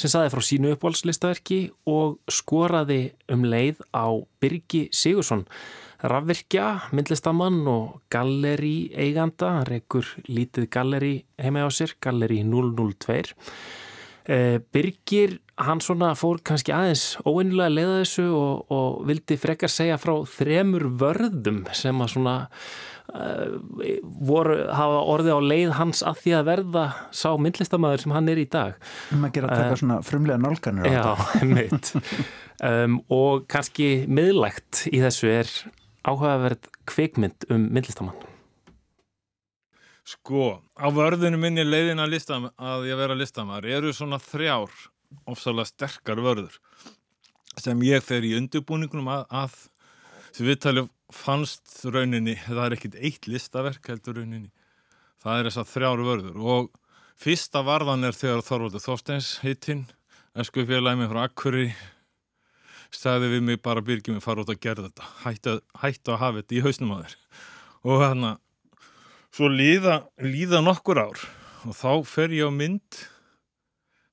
[0.00, 4.08] sem saði frá sínu uppáhalds listaverki og skoraði um leið á
[4.40, 5.44] Birgi Sigursson
[6.02, 13.36] rafvirkja, myndlistamann og galleri eiganda, hann reykur lítið galleri heima á sér, galleri 002.
[14.30, 19.98] Eh, Birgir, hann svona fór kannski aðeins óeinlega leiða þessu og, og vildi frekar segja
[20.00, 22.34] frá þremur vörðum sem að svona
[23.14, 23.56] uh,
[24.28, 26.84] voru, hafa orðið á leið hans að því að verða
[27.22, 28.78] sá myndlistamæður sem hann er í dag.
[29.16, 31.28] Um að gera að taka uh, svona frumlega nálganir á þetta.
[31.40, 31.92] Já, mitt.
[32.60, 35.54] Um, og kannski miðlægt í þessu er
[36.06, 38.28] áhugaverð kveikmynd um myndlistamann?
[40.10, 44.72] Sko, á vörðinu minni leiðin að, lista, að ég vera listamæður eru svona þrjár
[45.28, 46.56] ofsalega sterkar vörður
[47.60, 49.56] sem ég þegar í undirbúningunum að, að
[50.32, 54.50] sem við talum fannst rauninni, það er ekkit eitt listaverk heldur rauninni,
[55.22, 56.70] það er þess að þrjáru vörður og
[57.20, 59.84] fyrsta varðan er þegar Þorvaldur Þorsteins hittinn,
[60.38, 61.66] esku félagi mig frá Akkuri
[62.94, 65.08] stæði við mig bara byrgjum að fara út að gera þetta.
[65.24, 67.16] Hættu, hættu að hafa þetta í hausnum á þér.
[67.90, 68.24] Og að
[69.30, 71.24] svo líða, líða nokkur ár
[71.68, 73.02] og þá fer ég á mynd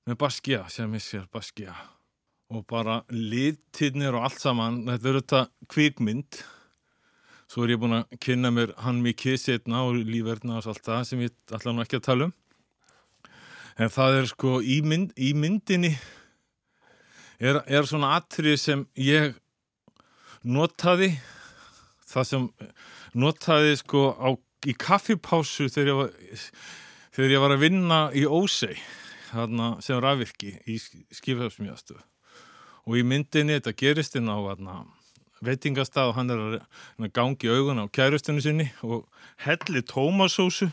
[0.07, 1.73] með Baskja sem ég sér Baskja
[2.53, 5.41] og bara litirnir og allt saman, þetta er þetta
[5.73, 6.37] kvikmynd.
[7.47, 11.01] Svo er ég búin að kynna mér hann mikið setna og lífverðna og allt það
[11.09, 12.35] sem ég ætla nú ekki að tala um.
[13.77, 15.91] En það er sko í, mynd, í myndinni
[17.39, 19.37] er, er svona atrið sem ég
[20.47, 21.13] notaði
[22.07, 22.49] það sem
[23.17, 24.29] notaði sko á,
[24.67, 26.11] í kaffipásu þegar ég var,
[27.15, 28.77] þegar ég var að vinna í Ósei
[29.27, 31.97] sem rafvirki í skifhafsmjöðastu
[32.87, 34.77] og í myndinni þetta gerist inn á hana,
[35.43, 39.03] veitingastað og hann er að gangi augun á kærustunni sinni og
[39.43, 40.69] helli tómasósu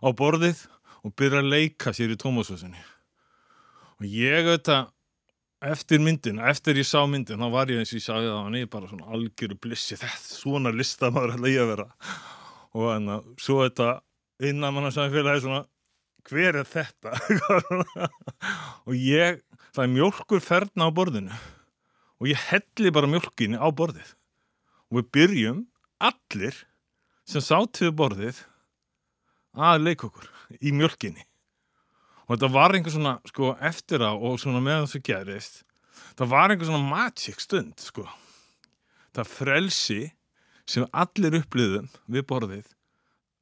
[0.00, 0.62] á borðið
[1.02, 2.78] og byrja að leika sér í tómasósunni.
[3.98, 4.92] Og ég auðvitað
[5.64, 8.58] eftir myndin, eftir ég sá myndin þá var ég eins og ég sagði það hann
[8.58, 11.86] er bara svona algjöru blissi, þetta svona listamæður ætla ég að vera.
[12.76, 13.88] Og þannig að svo þetta
[14.50, 15.62] innan mann að samfélagi svona
[16.26, 17.14] hver er þetta?
[18.88, 19.40] Og ég
[19.70, 21.38] það er mjölkur ferna á borðinu.
[22.20, 24.12] Og ég helli bara mjölkinni á borðið.
[24.90, 25.62] Og við byrjum
[26.02, 26.58] allir
[27.26, 28.42] sem sátt við borðið
[29.56, 30.28] að leika okkur
[30.60, 31.24] í mjölkinni
[32.26, 35.62] og þetta var einhver svona sko eftir á og svona meðan þessu gerist
[36.16, 38.06] það var einhver svona magic stund sko.
[39.16, 40.00] Það frelsi
[40.68, 42.72] sem allir upplýðum við borðið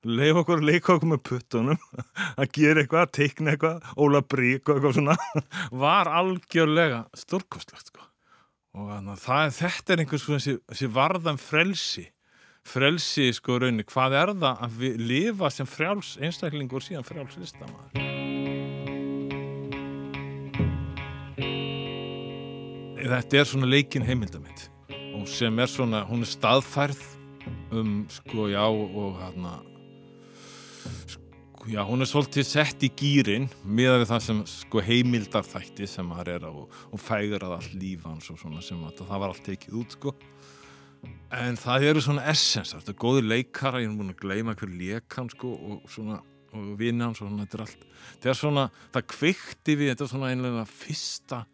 [0.05, 1.79] leif okkur að leika okkur með puttunum
[2.41, 5.17] að gera eitthvað, að teikna eitthvað óla brík og eitthvað svona
[5.85, 8.11] var algjörlega stórkostlegt sko.
[8.75, 8.91] Og
[9.23, 12.09] það, þetta er einhvers svona þessi varðan frelsi.
[12.65, 18.64] Frelsi sko raunni, hvað er það að við lifa sem frjáls einstaklingur síðan frjáls listamæður
[23.05, 24.63] Þetta er svona leikin heimildamind
[25.15, 27.03] og sem er svona, hún er staðfærð
[27.77, 29.59] um sko já og hérna
[31.65, 36.31] Já, hún er svolítið sett í gýrin með það sem sko, heimildar þætti sem það
[36.35, 39.47] er og, og fægur að allt líf hans og svona sem að það var allt
[39.47, 40.13] tekið út sko.
[41.33, 44.77] En það eru svona essens, þetta er góði leikara, ég er búin að gleyma hver
[44.77, 46.21] leikan sko og svona
[46.53, 50.05] og vinna hans og svona, þetta er allt, þetta er svona, það kvikti við, þetta
[50.05, 51.45] er svona einlega fyrsta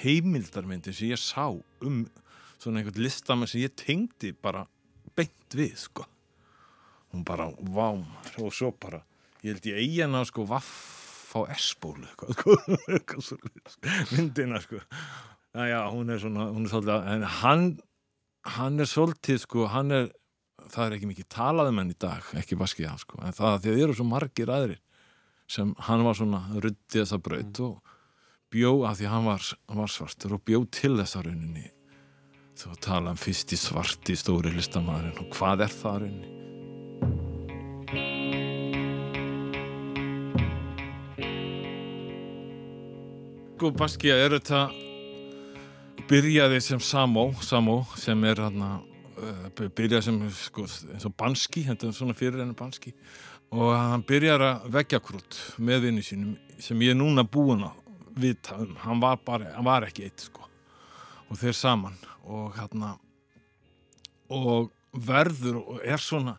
[0.00, 2.02] heimildarmyndi sem ég sá um
[2.62, 4.64] svona einhvern listamenn sem ég tengdi bara
[5.16, 6.06] beint við sko.
[7.12, 7.92] Hún bara, vá,
[8.40, 9.02] og svo bara
[9.42, 12.06] ég held ég eigin að sko vaff á S-bólu
[14.12, 14.80] myndina sko
[15.52, 17.64] já, hún er svona, hún er svolítið hann,
[18.56, 20.10] hann er svolítið sko, hann er
[20.72, 23.50] það er ekki mikið talað um henn í dag, ekki vaskið hann sko, en það
[23.50, 24.80] að það eru svo margir aðrir
[25.50, 27.66] sem hann var svona ruttið þessa braut mm.
[27.66, 27.91] og
[28.52, 31.70] bjó að því hann var, hann var svartur og bjó til þessa rauninni
[32.62, 36.38] þú tala um fyrst í svarti stóri listamæðurinn og hvað er það rauninni?
[43.56, 44.64] Sko Baskija er þetta
[46.10, 51.94] byrjaði sem Samó Samó sem er uh, byrjaði sem sko, eins og Banski þetta er
[51.96, 52.94] svona fyrir henni Banski
[53.52, 57.81] og hann byrjaði að vekja krút með vinnu sínum sem ég er núna búin að
[58.16, 60.46] vita um, hann var, bara, hann var ekki eitt sko.
[61.30, 61.98] Og þeir saman.
[62.22, 62.96] Og hérna
[64.32, 66.36] og verður og er svona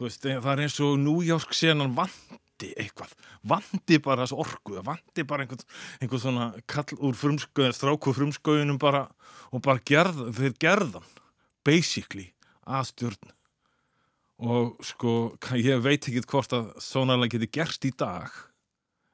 [0.00, 3.12] veist, það er eins og New York senan vandi eitthvað.
[3.46, 5.62] Vandi bara þessu orgu vandi bara einhvern,
[6.00, 9.06] einhvern svona kall úr frumskauðin, stráku frumskauðinum bara
[9.54, 11.14] og bara gerð, þeir gerðan
[11.66, 12.30] basically
[12.66, 13.32] að stjórn.
[14.36, 15.12] Og sko
[15.56, 18.32] ég veit ekki hvort að svonalega geti gerst í dag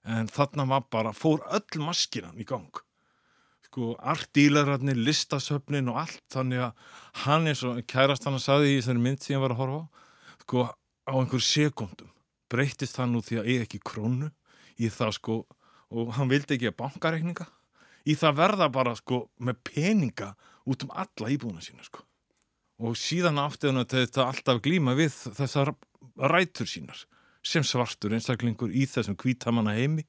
[0.04, 2.70] en þarna var bara fór öll maskinan í gang.
[3.66, 6.86] Sko artílararnir, listasöfnin og allt þannig að
[7.24, 9.82] hann eins og kærast hann að saði í þessari mynd sem ég var að horfa
[10.42, 10.66] sko
[11.08, 12.10] á einhver sekundum
[12.52, 14.28] breytist það nú því að eiga ekki krónu
[14.76, 15.36] í það sko
[15.92, 17.46] og hann vildi ekki að bankareikninga.
[18.08, 20.32] Í það verða bara sko með peninga
[20.68, 22.02] út um alla íbúna sína sko.
[22.82, 25.74] Og síðan áttið hann að þetta alltaf glíma við þessar
[26.32, 27.04] rætur sínar
[27.42, 30.04] sem svartur einstaklingur í þessum kvítamanna heimi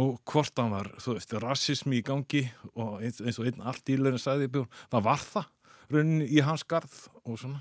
[0.00, 3.92] og hvort hann var, þú veist, rassismi í gangi og eins, eins og einn allt
[3.92, 5.50] ílöðin sagði í björn, það var það
[5.92, 6.94] rauninni í hans garð
[7.26, 7.60] og svona.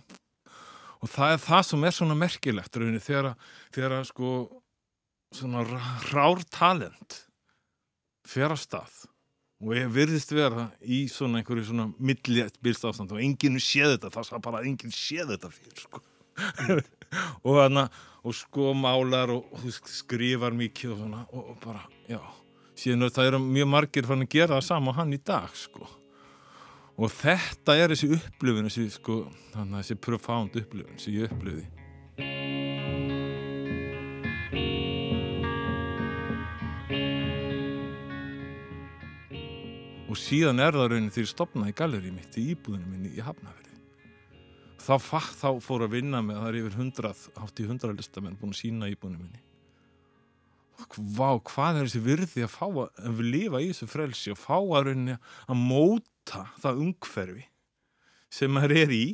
[1.02, 3.34] Og það er það sem er svona merkilegt rauninni þegar,
[3.76, 4.32] þegar sko
[5.36, 5.66] svona
[6.12, 7.24] rár talent
[8.28, 9.02] fer að stað
[9.62, 14.14] og ég virðist vera í svona einhverju svona millið byrst ástand og enginn séð þetta,
[14.16, 16.02] það sá bara að enginn séð þetta fyrir sko
[17.46, 17.88] og hana,
[18.24, 22.22] og sko málar og, og skrifar mikið og svona og, og bara, já.
[22.82, 25.90] Síðan það eru mjög margir fann að gera það sama hann í dag sko.
[27.02, 29.22] Og þetta er þessi upplifun þessi sko,
[29.54, 31.68] þannig að þessi profound upplifun sem ég upplifi
[40.12, 43.71] og síðan er það raunin þegar ég stopnaði galeri mitt í íbúðinu minni í Hafnafjörði
[44.82, 44.98] þá,
[45.38, 48.62] þá fór að vinna með það er yfir hundrað, hátt í hundra listamenn búin að
[48.62, 49.42] sína íbúðinu minni.
[50.98, 54.56] Vá, hvað er þessi virði að fá að, við lifa í þessu frelsi og fá
[54.58, 57.46] að rauninni að móta það umhverfi
[58.34, 59.06] sem maður er í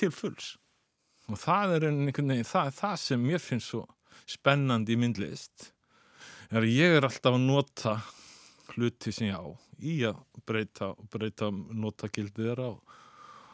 [0.00, 0.56] til fulls?
[1.30, 3.86] Og það er rauninni það, það, það sem mér finnst svo
[4.28, 5.70] spennandi í myndlist
[6.52, 7.96] er að ég er alltaf að nota
[8.74, 9.48] hluti sem ég á
[9.82, 12.98] í að breyta, breyta notagildið þeirra og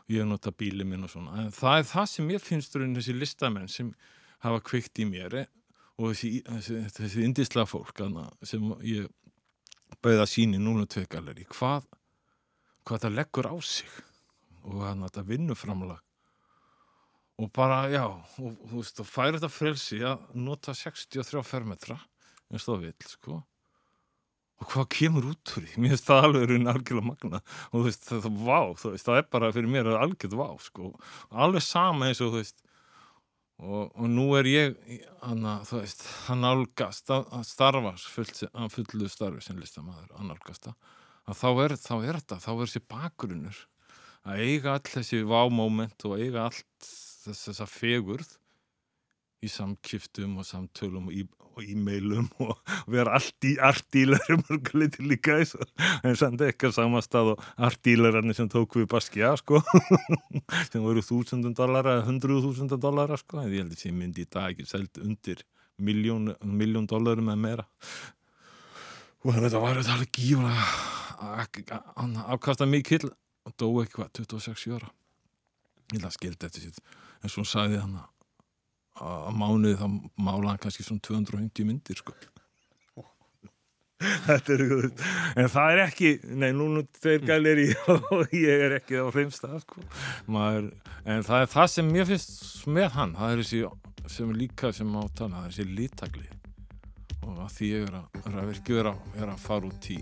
[0.09, 1.44] ég nota bílið minn og svona.
[1.44, 3.92] En það er það sem ég finnst rauninni þessi listamenn sem
[4.44, 5.40] hafa kvikt í mér
[5.99, 8.03] og þessi, þessi, þessi indisla fólk
[8.47, 9.09] sem ég
[10.03, 11.87] bauði að síni núna tveikalleri hvað,
[12.87, 13.97] hvað það leggur á sig
[14.68, 16.05] og hann að það vinnur framlag
[17.38, 21.99] og bara já og þú veist og færi þetta frelsi að nota 63 fermetra
[22.53, 23.40] það vil sko
[24.59, 27.85] og hvað kemur út úr því, mér finnst það alveg raun algjörlega magna og þú
[27.87, 30.92] veist það, það, vá, þú veist, það er bara fyrir mér algjörð vá sko,
[31.47, 32.64] alveg sama eins og þú veist
[33.59, 34.77] og, og nú er ég
[35.23, 40.71] hana, þú veist, hann álgast að, að starfa að fullu starfi sem listamæður, hann álgast
[40.71, 40.79] að
[41.37, 43.62] þá er, þá er þetta, þá er þessi bakgrunnur.
[44.29, 48.38] Að eiga all þessi vámoment og eiga allt þess, þessa fegurð
[49.44, 51.27] í samkiptum og samtölum og, e
[51.59, 52.55] og e-mailum og
[52.90, 54.44] vera allt í artílarum
[55.03, 59.61] líka en samt ekki á samastað og artílararnir sem tók við Baskja sko
[60.70, 64.31] sem voru þúsundum dollara hundruð þúsundum dollara sko en ég held að það myndi í
[64.31, 65.42] dag ekki seld undir
[65.79, 67.66] miljón, miljón dollarum eða meira.
[69.24, 70.55] Og þetta var þetta alveg gífla
[72.35, 74.92] afkasta mikill og dó eitthvað 26 ára.
[75.90, 76.81] Ég held að skildi þetta sitt
[77.18, 78.17] en svo sagði hann að
[78.99, 79.87] á mánuði þá
[80.27, 82.15] mála hann kannski svona 250 myndir sko.
[84.29, 84.63] Þetta er
[85.43, 89.59] en það er ekki, nei núna þeir gælir í og ég er ekki á hreimstað
[89.65, 89.83] sko.
[90.31, 90.71] Maður,
[91.03, 93.17] en það er það sem mér finnst með hann.
[93.19, 93.63] Það er þessi
[94.09, 96.29] sem er líka sem átana það er þessi lítagli
[97.27, 99.99] og að því ég er að, er að verki vera er að fara út í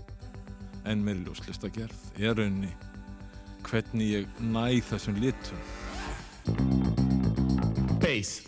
[0.87, 2.71] enn meiri ljóslista gerð er raunni
[3.67, 7.06] hvernig ég næ þessum litum
[8.07, 8.47] Bass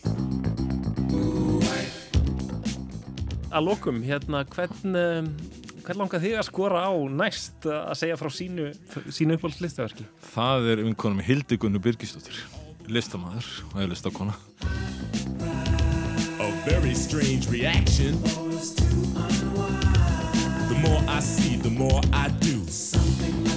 [3.50, 4.94] Að lokum, hérna, hvern,
[5.84, 8.70] hvern langar þig að skora á næst að segja frá sínu,
[9.10, 10.06] sínu uppáhaldslistaverki?
[10.30, 12.38] Það er umkonum Hildigunni Birgisdóttir,
[12.88, 14.38] listamæður og er listakona.
[16.40, 18.16] A very strange reaction
[20.70, 22.62] The more I see, the more I do
[23.20, 23.49] Baby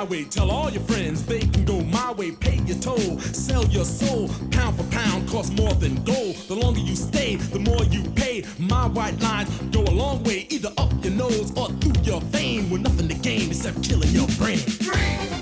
[0.00, 2.30] highway Tell all your friends they can go my way.
[2.30, 4.28] Pay your toll, sell your soul.
[4.50, 6.36] Pound for pound, cost more than gold.
[6.48, 8.44] The longer you stay, the more you pay.
[8.58, 12.70] My white lines go a long way Either up your nose or through your vein.
[12.70, 14.60] With nothing to gain except killing your brain.
[14.80, 15.39] Higher,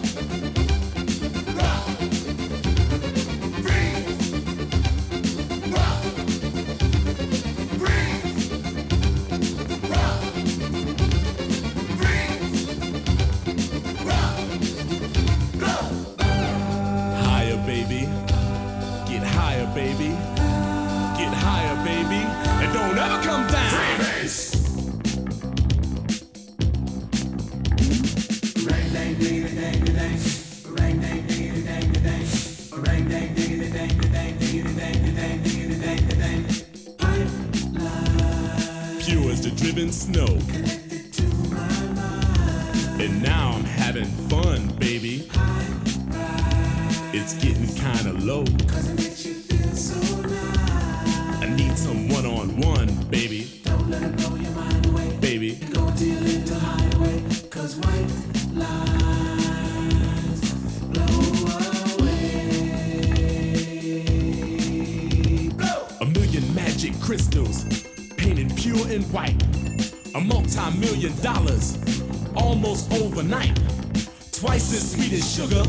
[29.19, 29.49] Pure
[39.33, 40.39] as the driven snow.
[43.03, 45.29] And now I'm having fun, baby.
[47.13, 48.45] It's getting kinda low.
[69.13, 69.43] White.
[70.15, 71.79] a multi-million dollars
[72.35, 73.57] almost overnight.
[74.33, 75.63] Twice as sweet as sugar,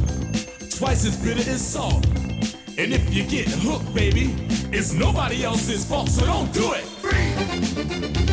[0.69, 2.05] twice as bitter as salt.
[2.77, 4.33] And if you get hooked, baby,
[4.71, 6.83] it's nobody else's fault, so don't do it.
[6.83, 8.28] Free.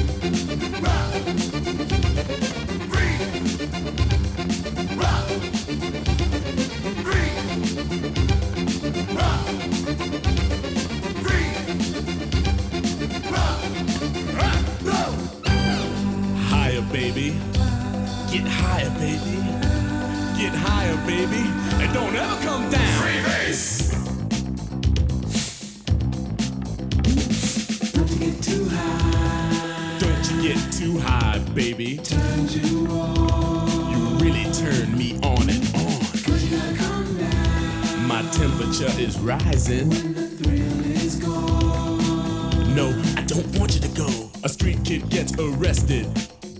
[43.36, 44.30] Don't want you to go.
[44.44, 46.06] A street kid gets arrested.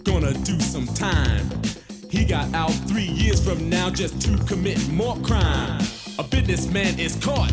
[0.05, 1.49] Gonna do some time.
[2.11, 5.81] He got out three years from now just to commit more crime.
[6.19, 7.53] A businessman is caught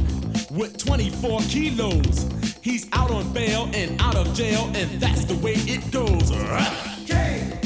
[0.51, 2.27] with 24 kilos.
[2.61, 6.29] He's out on bail and out of jail, and that's the way it goes.
[7.07, 7.59] K,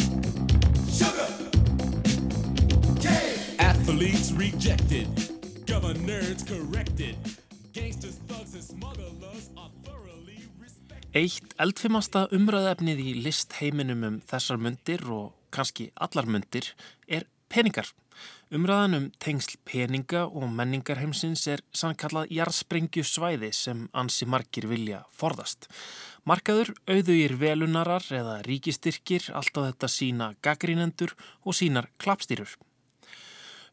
[0.91, 1.27] sugar.
[3.59, 5.07] Athletes rejected,
[5.65, 7.15] governors corrected,
[7.73, 9.69] gangsters, thugs, and smugglers are.
[11.15, 16.73] Eitt eldfimasta umröðefnið í listheiminum um þessar myndir og kannski allar myndir
[17.07, 17.87] er peningar.
[18.51, 25.69] Umræðan um tengsl peninga og menningarheimsins er sannkallað jarðsprengju svæði sem ansi margir vilja forðast.
[26.27, 31.15] Markaður, auðugir velunarar eða ríkistyrkir allt á þetta sína gaggrínendur
[31.47, 32.51] og sínar klapstýrur.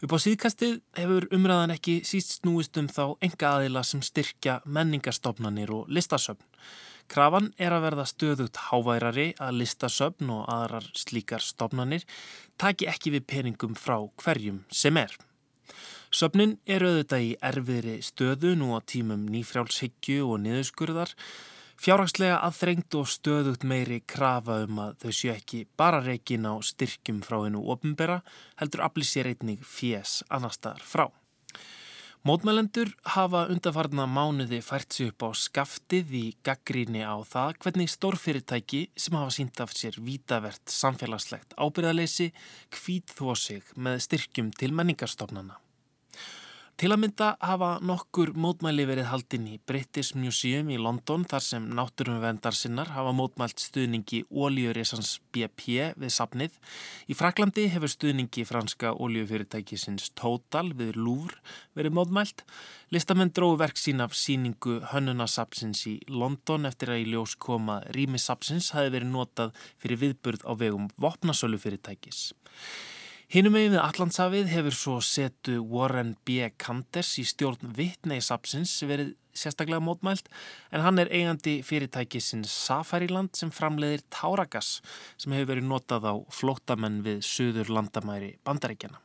[0.07, 5.75] Upp á síðkastið hefur umræðan ekki síst snúist um þá enga aðila sem styrkja menningarstofnanir
[5.75, 6.47] og listasöfn.
[7.11, 12.07] Krafan er að verða stöðugt háværari að listasöfn og aðrar slíkar stofnanir
[12.61, 15.13] taki ekki við peningum frá hverjum sem er.
[16.15, 21.11] Söfnin er auðvitað í erfiðri stöðu nú á tímum nýfrjálshyggju og niðurskurðar,
[21.75, 27.19] fjárhagslega aðþrengt og stöðugt meiri krafa um að þau séu ekki bara reikin á styrkjum
[27.27, 28.21] frá hennu ofinbera,
[28.63, 31.09] heldur afli sér einnig fjés annar staðar frá.
[32.25, 38.81] Mótmælendur hafa undarfarna mánuði fært sig upp á skaftið í gaggríni á það hvernig stórfyrirtæki
[38.97, 42.31] sem hafa sínt af sér vítavert samfélagslegt ábyrðaleysi
[42.73, 45.61] kvít þó sig með styrkjum til menningarstofnana.
[46.75, 51.67] Til að mynda hafa nokkur mótmæli verið haldinn í British Museum í London þar sem
[51.79, 56.57] náttúrumvendar sinnar hafa mótmælt stuðningi ólíurisans BP við sapnið.
[57.07, 61.39] Í Fraklandi hefur stuðningi franska ólíufyrirtækisins Total við Louvre
[61.79, 62.43] verið mótmælt.
[62.91, 68.73] Listamenn dróðu verk sín af síningu Hönnunasapsins í London eftir að í ljós koma rýmisapsins
[68.75, 72.33] hafi verið notað fyrir viðburð á vegum vopnasölu fyrirtækis.
[73.33, 76.45] Hinnum megin við Allandshafið hefur svo setu Warren B.
[76.61, 80.29] Kanders í stjórn Vittneysapsins verið sérstaklega mótmælt
[80.71, 84.77] en hann er eigandi fyrirtækisins Safariland sem framleiðir Táragas
[85.17, 89.01] sem hefur verið notað á flótamenn við söður landamæri bandaríkjana.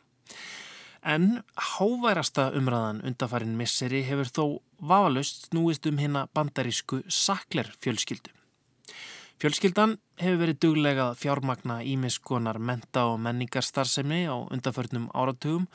[0.99, 4.43] En háværasta umræðan undafarin misseri hefur þó
[4.84, 8.36] vafalust snúist um hérna bandarísku Sakler fjölskyldu.
[9.39, 15.69] Fjölskyldan hefur verið duglega að fjármagna ímiskonar menta og menningarstarfsemi á undanförnum áratugum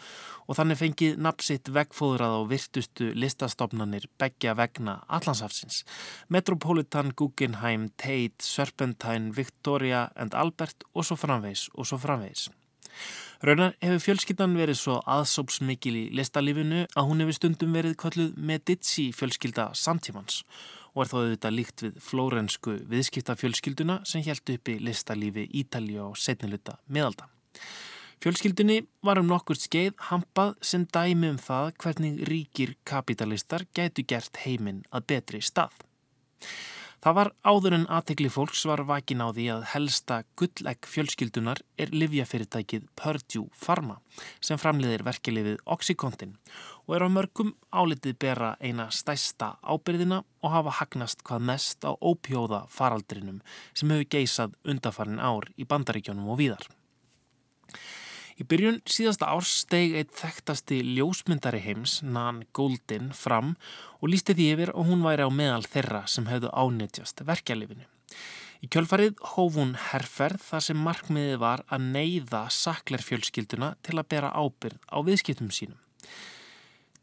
[0.44, 5.80] og þannig fengið napsitt vegfóðrað á virtustu listastofnanir begja vegna Allandsafsins.
[6.28, 12.50] Metropolitan, Guggenheim, Tate, Serpentine, Victoria and Albert og svo framvegs og svo framvegs.
[13.40, 19.08] Raunar hefur fjölskyldan verið svo aðsópsmikil í listalífinu að hún hefur stundum verið kolluð Medici
[19.16, 20.42] fjölskylda samtímans
[20.94, 26.78] og er þó auðvitað líkt við flórensku viðskiptafjölskylduna sem held uppi listalífi Ítalja og setniluta
[26.86, 27.28] miðalda.
[28.24, 34.40] Fjölskyldunni var um nokkur skeið hampað sem dæmi um það hvernig ríkir kapitalistar gætu gert
[34.46, 35.74] heiminn að betri stað.
[37.04, 41.92] Það var áður en aðtegli fólks var vakin á því að helsta gullegg fjölskyldunar er
[41.92, 43.98] livjafyrirtækið Purdue Pharma
[44.40, 46.38] sem framleiðir verkelifið Oxycontin
[46.84, 51.92] og er á mörgum álitið bera eina stæsta ábyrðina og hafa hagnast hvað mest á
[51.96, 53.40] ópjóða faraldrinum
[53.72, 56.66] sem hefur geysað undafarin ár í bandaríkjónum og víðar.
[58.34, 63.54] Í byrjun síðasta árs steg eitt þekktasti ljósmyndari heims, Nan Goldin, fram
[64.00, 67.86] og lísti því yfir og hún væri á meðal þeirra sem hefðu ánitjast verkjalifinu.
[68.64, 74.32] Í kjölfarið hóf hún herrferð þar sem markmiðið var að neyða saklerfjölskylduna til að bera
[74.34, 75.78] ábyrð á viðskiptum sínum.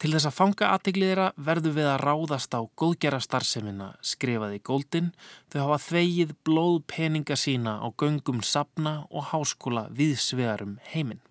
[0.02, 5.12] Til þess að fanga aðtegliðra verðu við að ráðast á góðgera starfseminna, skrifaði Góldin,
[5.54, 11.22] þau hafa þvegið blóð peninga sína á göngum sapna og háskóla viðsvegarum heiminn.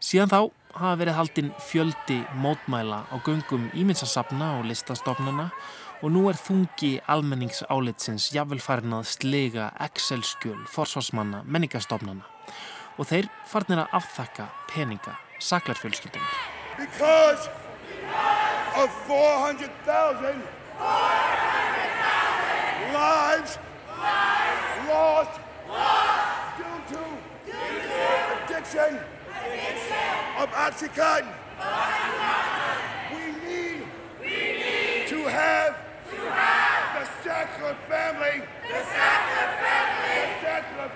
[0.00, 0.38] Síðan þá
[0.78, 5.50] hafa verið haldinn fjöldi mótmæla á göngum íminsasapna og listastofnana
[6.00, 12.24] og nú er þungi almenningsálitsins jafnvel farin að slega Excel-skjöl forsvarsmanna menningastofnana
[12.96, 16.55] og þeir farnir að afþakka peninga saklarfjölskyldunar.
[16.78, 17.48] Because
[18.76, 20.42] of 400,000
[22.92, 23.58] lives
[24.88, 25.40] lost
[26.58, 27.00] due to
[28.44, 29.00] addiction
[30.38, 31.26] of Oxycontin.
[33.12, 33.86] We need
[35.08, 35.76] to have
[36.12, 38.36] the Sackler family.
[38.68, 40.16] The Sackler family.
[40.16, 40.90] The Sackler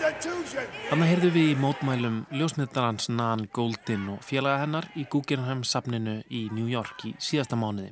[0.00, 6.46] Þannig heyrðu við í mótmælum ljósmyndarans Nan Goldin og félaga hennar í Guggenheim safninu í
[6.56, 7.90] New York í síðasta mánuði.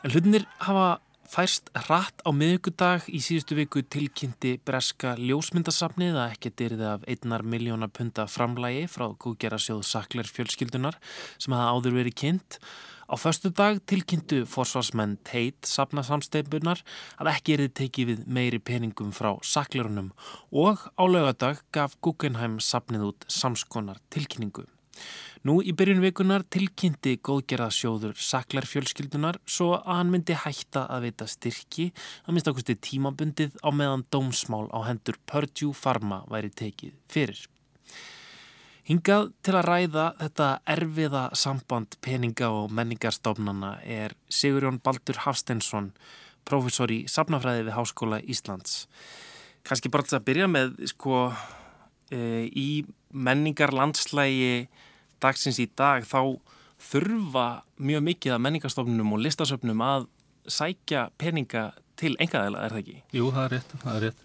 [0.00, 0.86] En hlutinir hafa
[1.30, 7.44] færst hratt á miðugudag í síðustu viku tilkynnti breska ljósmyndasafnið að ekki dyrði af einnar
[7.46, 10.98] miljóna punta framlægi frá Guggerasjóð Sakler fjölskyldunar
[11.38, 12.58] sem hafa áður verið kynnt.
[13.10, 16.82] Á förstu dag tilkynntu forsvarsmenn teit safnasamsteipunar
[17.22, 20.10] að ekki erið tekið við meiri peningum frá saklerunum
[20.50, 24.66] og á lögadag gaf Guggenheim safnið út samskonar tilkynningu.
[25.48, 31.28] Nú í byrjun vikunar tilkynnti góðgerðasjóður saklar fjölskyldunar svo að hann myndi hætta að veita
[31.32, 31.86] styrki
[32.26, 37.40] að minnst ákvæmstu tímabundið á meðan dómsmál á hendur Purdue Pharma væri tekið fyrir.
[38.90, 45.88] Hingað til að ræða þetta erfiða samband peninga og menningarstofnana er Sigurjón Baldur Hafstensson,
[46.44, 48.84] professor í safnafræði við Háskóla Íslands.
[49.64, 51.24] Kanski bara til að byrja með sko,
[52.12, 54.68] e, í menningarlandslægi
[55.22, 56.20] dagsins í dag þá
[56.80, 57.46] þurfa
[57.80, 60.08] mjög mikið að menningarstofnunum og listasöfnum að
[60.50, 62.98] sækja peninga til engaðila, er það ekki?
[63.18, 64.24] Jú, það er rétt, það er rétt.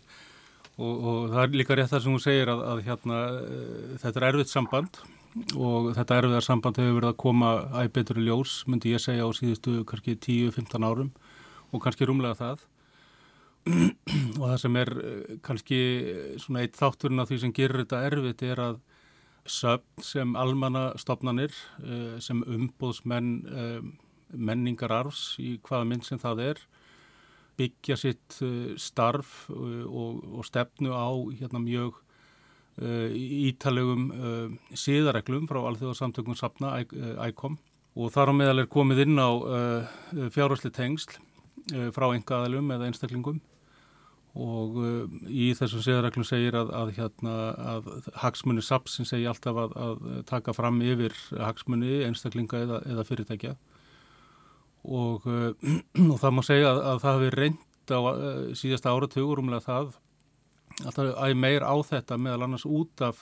[0.76, 3.20] Og, og það er líka rétt það sem hún segir að, að hérna,
[4.04, 5.02] þetta er erfitt samband
[5.60, 7.50] og þetta erfiðar samband hefur verið að koma
[7.82, 11.12] æg betur í ljós, myndi ég segja á síðustu kannski 10-15 árum
[11.72, 12.64] og kannski rúmlega það
[14.40, 14.92] og það sem er
[15.44, 15.80] kannski
[16.40, 18.80] svona eitt þátturinn af því sem gerir þetta erfitt er að
[19.46, 21.54] söfn sem almannastofnanir
[22.24, 23.36] sem umbóðsmenn
[24.36, 26.64] menningararfs í hvaða mynd sem það er
[27.60, 28.40] byggja sitt
[28.82, 32.02] starf og, og stefnu á hérna mjög
[32.76, 34.10] ítalegum
[34.76, 36.74] síðareglum frá alþjóðarsamtökum sapna,
[37.30, 37.56] ICOM
[37.96, 39.30] og þar á meðal er komið inn á
[40.36, 41.22] fjárhásli tengsl
[41.96, 43.40] frá engaðalum eða einstaklingum
[44.36, 44.80] og
[45.32, 47.36] í þessum síðareglum segir að, að, hérna,
[47.76, 47.86] að
[48.20, 53.54] hagsmunni sapsin segir alltaf að, að taka fram yfir hagsmunni einstaklinga eða, eða fyrirtækja.
[54.86, 55.24] Og,
[56.12, 58.02] og það má segja að, að það hefur reynd á
[58.60, 59.96] síðasta áratugur umlega það
[60.84, 63.22] alltaf að meir á þetta meðal annars út af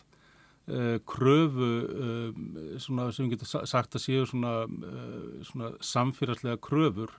[0.72, 7.14] uh, kröfu uh, svona, sem við getum sagt að séu svona, uh, svona samfélagslega kröfur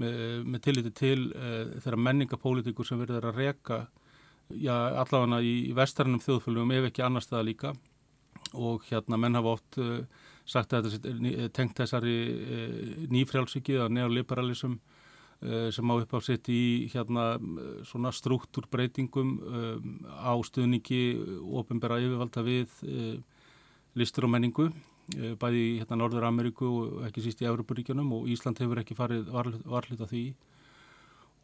[0.00, 1.20] með, með tilliti til
[1.82, 3.78] þeirra menningapolítikur sem verður að reka
[4.50, 7.72] já, allavega í vestarnum þjóðfölgum ef ekki annar staða líka.
[8.54, 9.78] Og hérna menn hafa oft
[10.46, 12.14] sagt að þetta tengt þessari
[13.10, 14.76] nýfrjálsiki eða neoliberalism
[15.70, 17.36] sem á upp á sitt í hérna
[17.84, 21.00] svona struktúrbreytingum um, á stuðningi
[21.60, 23.16] ofinbæra yfirvalda við uh,
[23.94, 24.70] listur og menningu.
[24.70, 28.96] uh, bæði í hérna Norður Ameríku og ekki síst í Európaríkjunum og Ísland hefur ekki
[28.98, 30.26] farið varlit af því.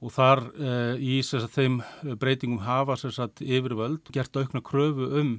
[0.03, 1.79] Og þar uh, í að þeim
[2.19, 5.35] breytingum hafa að yfirvöld gert aukna kröfu um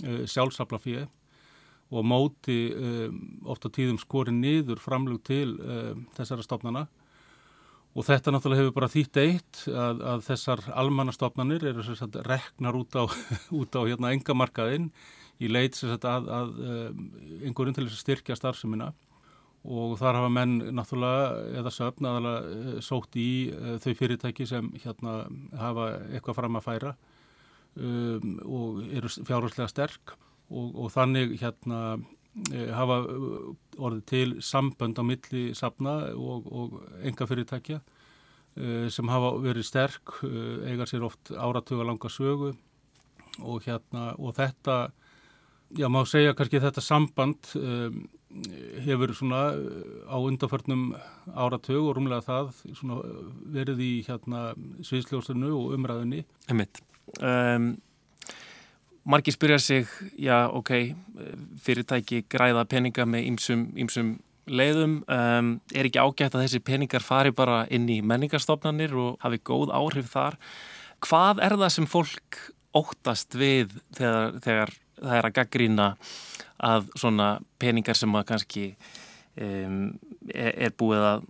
[0.00, 1.04] sjálfsaflafíði
[1.92, 2.54] og móti
[3.44, 5.58] ofta tíðum skori niður framlug til
[6.16, 6.86] þessara stofnana.
[7.98, 12.94] Og þetta náttúrulega hefur bara þýtt eitt að, að þessar almannastofnanir eru sagt, reknar út
[12.94, 13.04] á,
[13.74, 14.90] á hérna, engamarkaðinn
[15.40, 16.50] í leit að, að
[17.46, 18.90] einhverjum til þess að styrkja starfseminna
[19.60, 25.26] og þar hafa menn náttúrulega eða söfn aðalega sótt í uh, þau fyrirtæki sem hérna
[25.60, 26.94] hafa eitthvað fram að færa
[27.76, 30.14] um, og eru fjárherslega sterk
[30.48, 32.00] og, og þannig hérna
[32.72, 33.00] hafa
[33.74, 37.80] orðið til sambönd á milli safna og, og enga fyrirtækja
[38.90, 40.12] sem hafa verið sterk,
[40.66, 42.52] eiga sér oft áratuga langa sögu
[43.42, 44.92] og hérna og þetta,
[45.78, 48.00] já má segja kannski þetta samband um,
[48.84, 49.42] hefur svona
[50.06, 50.94] á undarförnum
[51.34, 52.50] áratug og rúmlega það
[53.50, 54.50] verið í hérna
[54.86, 56.24] sviðsljósinu og umræðinni.
[56.50, 56.82] Einmitt.
[57.18, 57.72] Um,
[59.04, 59.86] margir spyrja sig,
[60.18, 60.94] já ok,
[61.64, 64.18] fyrirtæki græða peninga með ýmsum, ýmsum
[64.50, 69.42] leiðum, um, er ekki ágætt að þessi peningar fari bara inn í menningarstofnanir og hafi
[69.46, 70.38] góð áhrif þar.
[71.02, 72.40] Hvað er það sem fólk
[72.76, 75.90] óttast við þegar, þegar það er að gaggrína
[76.70, 77.28] að svona
[77.60, 78.64] peningar sem að kannski
[79.40, 79.84] um,
[80.28, 81.28] er, er búið að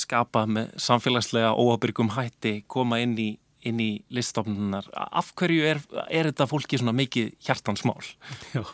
[0.00, 3.28] skapa með samfélagslega óabyrgum hætti koma inn í,
[3.68, 4.88] inn í liststofnunar.
[4.94, 8.00] Af hverju er, er þetta fólki svona mikið hjartansmál?
[8.54, 8.64] Já,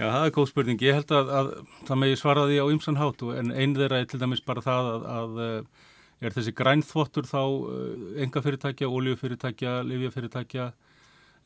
[0.00, 0.80] já, það er góð spurning.
[0.86, 1.52] Ég held að, að
[1.90, 4.92] það megi svara því á ymsan hátu en einn þeirra er til dæmis bara það
[4.94, 5.42] að, að
[6.20, 7.42] er þessi grænþvottur þá
[8.24, 10.70] enga fyrirtækja, oljufyrirtækja, livjafyrirtækja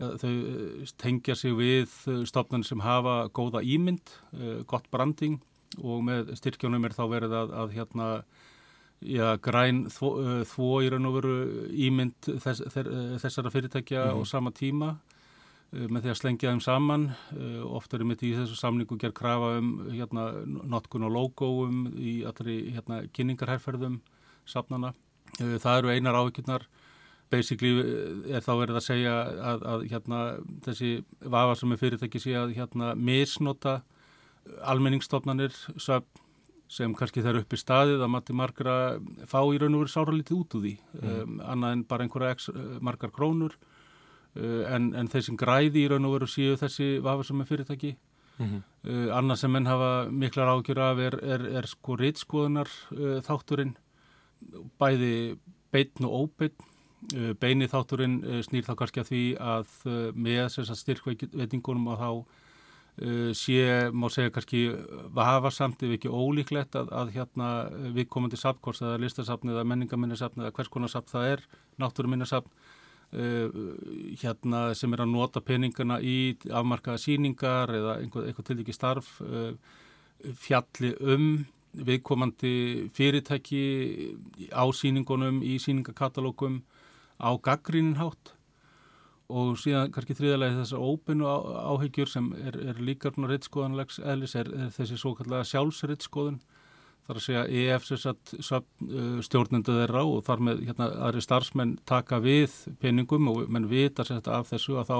[0.00, 5.40] þau eh, tengja sig við eh, stofnarnir sem hafa góða ímynd, eh, gott branding
[5.82, 8.08] og með styrkjónum er þá verið að, að hérna,
[9.02, 10.10] já, græn þvó,
[10.46, 11.34] þvó í raun og veru
[11.86, 12.62] ímynd þess,
[13.22, 14.22] þessara fyrirtækja mm.
[14.22, 14.92] á sama tíma
[15.74, 17.04] með því að slengja þeim saman.
[17.66, 22.68] Ofta er mitt í þessu samningu gerð krafa um hérna, notkun og logoum í allri
[22.76, 23.96] hérna, kynningarherrferðum
[24.46, 24.92] safnana.
[25.40, 26.68] Það eru einar ávíkjurnar
[27.34, 27.72] basically
[28.30, 29.14] er þá verið að segja
[29.52, 30.20] að, að hérna,
[30.66, 30.92] þessi
[31.36, 33.80] vafa sem er fyrirtæki sé að hérna, misnota
[34.64, 35.54] almenningstofnanir
[36.74, 38.74] sem kannski þær upp í staðið að mati margra
[39.30, 41.14] fá í raun og veru sára lítið út úr því mm.
[41.14, 42.50] um, annað en bara einhverja x,
[42.84, 47.26] margar krónur uh, en, en þeir sem græði í raun og veru séu þessi vafa
[47.28, 48.62] sem er fyrirtæki mm -hmm.
[48.88, 53.76] uh, annað sem menn hafa miklar ágjur af er, er, er sko reytskoðunar uh, þátturinn
[54.80, 55.38] bæði
[55.72, 56.72] beitn og óbeitn
[57.12, 62.10] Eh, beini þátturinn eh, snýr þá kannski að því að eh, með styrkveitingunum og þá
[63.34, 64.58] sé, má segja kannski
[65.18, 67.48] hafa samt ef ekki ólíklegt að, að hérna
[67.96, 71.42] viðkomandi sapkors eða listasapn eða menningaminnisapn eða hvers konar sapn það er,
[71.82, 72.54] náttúruminnisapn
[74.22, 79.10] hérna sem er að nota peningana í afmarkaða síningar eða einhver, einhver til ekki starf
[80.46, 81.26] fjalli um
[81.74, 82.54] viðkomandi
[82.94, 83.64] fyrirtæki
[84.54, 86.62] á síningunum í síningakatalógum
[87.20, 88.34] á gaggríninhátt
[89.34, 94.74] og síðan kannski þriðalegi þessar óbyrnu áhegjur sem er, er líka rittskoðanlegs eðlis er, er
[94.74, 96.42] þessi svo kallega sjálfsrittskoðun
[97.04, 97.86] þar að segja EF
[99.24, 104.52] stjórnendu þeirra og þar með hérna, aðri starfsmenn taka við peningum og menn vita af
[104.52, 104.98] þessu að þá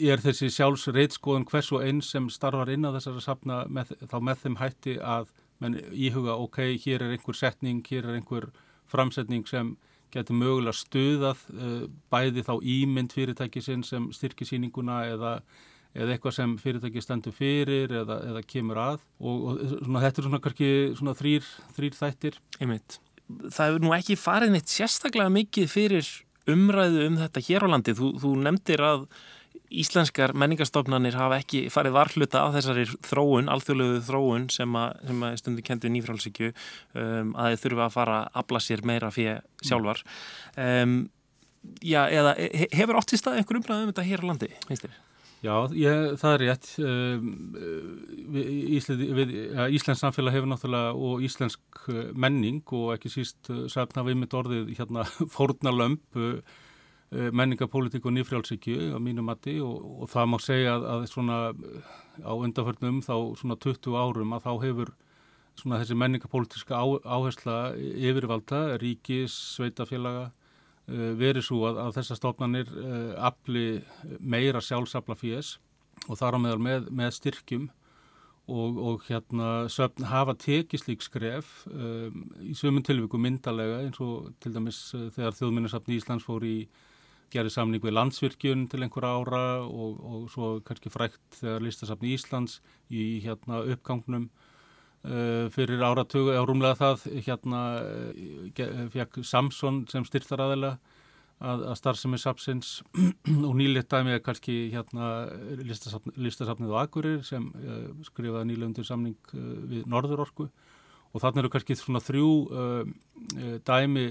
[0.00, 4.44] er þessi sjálfsrittskoðun hvers og einn sem starfar inn á þessari safna með, þá með
[4.44, 8.48] þeim hætti að menn íhuga ok, hér er einhver setning, hér er einhver
[8.90, 9.74] framsetning sem
[10.14, 15.32] getur mögulega stuðað uh, bæði þá ímynd fyrirtækisinn sem styrkisýninguna eða,
[15.94, 20.28] eða eitthvað sem fyrirtæki stendur fyrir eða, eða kemur að og, og svona, þetta er
[20.28, 22.38] svona kannski svona þrýr, þrýr þættir.
[22.60, 23.00] Einmitt.
[23.24, 26.10] Það hefur nú ekki farið neitt sérstaklega mikið fyrir
[26.50, 27.94] umræðu um þetta hér á landi.
[27.96, 29.06] Þú, þú nefndir að
[29.82, 35.38] íslenskar menningarstofnanir hafa ekki farið varhluta af þessari þróun, alþjóðlegu þróun sem að, sem að
[35.42, 40.04] stundu kentu nýfrálsíkju um, að þeir þurfa að fara að abla sér meira fyrir sjálfar.
[40.60, 40.98] Um,
[41.80, 42.36] já, eða
[42.76, 45.00] hefur átt í stað einhver umræðu um þetta hér á landi, finnst þér?
[45.44, 46.68] Já, ég, það er rétt.
[46.80, 47.24] Um,
[49.76, 54.36] Íslensk samfélag hefur náttúrulega og íslensk uh, menning og ekki síst uh, safna við mitt
[54.36, 55.04] orðið hérna
[55.36, 56.62] fórnalömp Eh,
[57.14, 61.38] menningapolítik og nýfrjálsíkju á mínu mati og, og það má segja að, að svona
[62.24, 64.94] á undanförnum þá svona 20 árum að þá hefur
[65.58, 72.74] svona þessi menningapolítiska á, áhersla yfirvalda, ríkis, sveitafélaga uh, verið svo að, að þessar stofnanir
[73.18, 73.66] afli
[74.18, 75.56] meira sjálfsafla fíes
[76.08, 77.68] og þar á meðal með, með styrkjum
[78.50, 84.32] og, og hérna söfn hafa tekið slík skref um, í sömum tilvíku myndalega eins og
[84.42, 84.80] til dæmis
[85.16, 86.56] þegar þjóðminnarsafni Íslands fór í
[87.34, 92.60] gerir samning við landsvirkjun til einhverja ára og, og svo kannski frækt þegar listasafni Íslands
[92.90, 100.44] í hérna uppgangnum uh, fyrir áratögu, eða rúmlega það hérna uh, fekk Samson sem styrtar
[100.44, 100.74] aðeila
[101.44, 102.76] að, að starfsemi sapsins
[103.48, 105.28] og nýlitt dæmi er kannski hérna
[105.64, 110.48] listasafn, listasafnið á Agurir sem uh, skrifaði nýlegundur samning uh, við Norðurorku.
[111.14, 112.28] Og þannig eru kannski svona þrjú
[113.62, 114.06] dæmi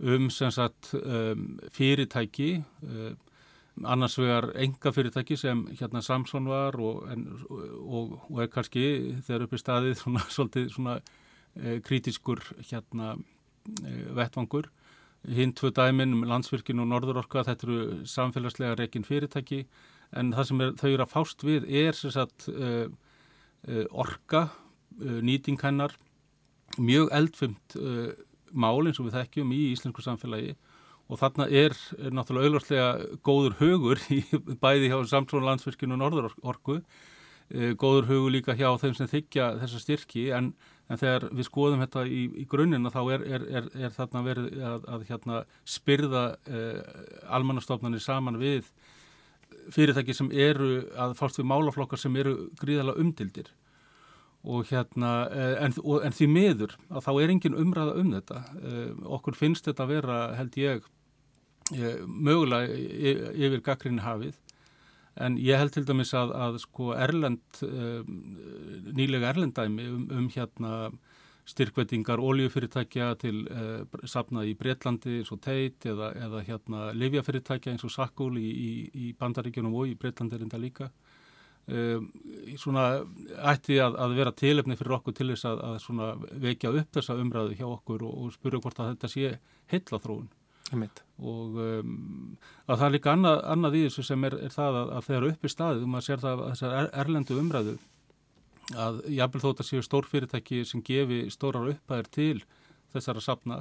[0.00, 3.16] um sagt, um, fyrirtæki um,
[3.82, 8.84] annars vegar enga fyrirtæki sem hérna Samson var og, en, og, og er kannski
[9.26, 13.14] þegar upp í staðið svona, svolítið svona e, kritiskur hérna
[13.82, 14.70] e, vettvangur.
[15.24, 19.64] Hinn tvö dæmin landsvirkinn og norðurorka þetta eru samfélagslega reygin fyrirtæki.
[20.14, 22.74] En það sem er, þau eru að fást við er sagt, e,
[23.90, 24.50] orka,
[25.00, 25.94] uh, nýting hennar,
[26.76, 27.76] mjög eldfimt
[28.54, 30.54] mál eins og við þekkjum í íslensku samfélagi
[31.10, 34.22] og þarna er, er náttúrulega auðvarslega góður hugur í
[34.62, 36.78] bæði hjá Samtrón landsverkinu og Norðurorku,
[37.80, 40.54] góður hugur líka hjá þeim sem þykja þessa styrki en,
[40.88, 44.88] en þegar við skoðum þetta í, í grunnina þá er, er, er þarna verið að,
[44.96, 46.80] að hérna, spyrða eh,
[47.36, 48.72] almannastofnarnir saman við
[49.74, 53.52] fyrirtæki sem eru að fást við málaflokkar sem eru gríðala umtildir
[54.44, 55.12] og hérna,
[55.64, 58.42] en, en því miður að þá er engin umræða um þetta.
[59.16, 60.88] Okkur finnst þetta að vera held ég
[62.04, 62.76] mögulega
[63.32, 64.36] yfir gaggrinni hafið.
[65.24, 67.62] En ég held til dæmis að, að sko erlend
[68.98, 70.74] nýlega erlendæmi um, um hérna
[71.44, 77.84] styrkvettingar oljufyrirtækja til uh, safna í Breitlandi eins og Teit eða, eða hérna livjafyrirtækja eins
[77.84, 80.88] og Sakul í, í, í Bandaríkjunum og í Breitlandi er enda líka
[82.60, 82.86] svona
[83.54, 85.62] ætti að, að vera tilefni fyrir okkur til þess að,
[86.04, 89.30] að vekja upp þessa umræðu hjá okkur og, og spyrja hvort að þetta sé
[89.72, 90.28] heilla þróun
[90.74, 92.36] og um,
[92.66, 95.44] að það er líka annað, annað í þessu sem er, er það að þegar upp
[95.44, 97.74] í staðið, maður sér það að þessar er, erlendu umræðu
[98.80, 102.38] að jafnvel þótt að séu stórfyrirtæki sem gefi stórar upphæðir til
[102.94, 103.60] þessara sapna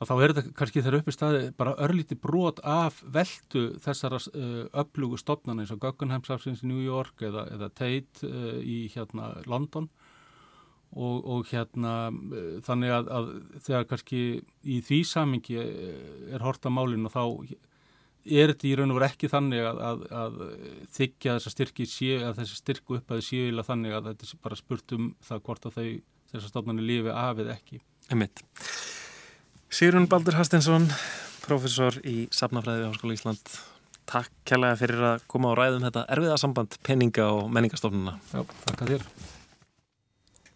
[0.00, 4.20] að þá er þetta kannski þegar upp í staði bara örlíti brot af veldu þessara
[4.32, 8.86] uh, upplugu stopnana eins og Guggenheim Sapsins í New York eða, eða Tate uh, í
[8.94, 9.90] hérna London
[10.90, 13.32] og, og hérna uh, þannig að, að
[13.66, 14.22] þegar kannski
[14.64, 17.24] í því samingi er horta málinu þá
[18.24, 20.40] er þetta í raun og veru ekki þannig að, að, að
[20.96, 24.60] þykja þessa styrki séu, að þessi styrku uppaði séu íla þannig að þetta er bara
[24.60, 25.86] spurt um það hvort að þau
[26.30, 27.80] þessar stofnarnir lifi af eða ekki.
[28.12, 28.44] Emitt.
[29.70, 30.88] Sýrun Baldur Hastensson,
[31.44, 33.52] professor í Safnafræði á Skóla Ísland.
[34.10, 38.16] Takk kærlega fyrir að koma á ræðum þetta erfiða samband peninga og menningastofnuna.
[38.32, 39.04] Já, takk að þér.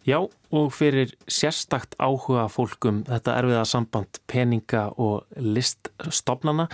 [0.03, 6.67] Já, og fyrir sérstakt áhuga fólkum þetta erfiða samband peninga og liststofnana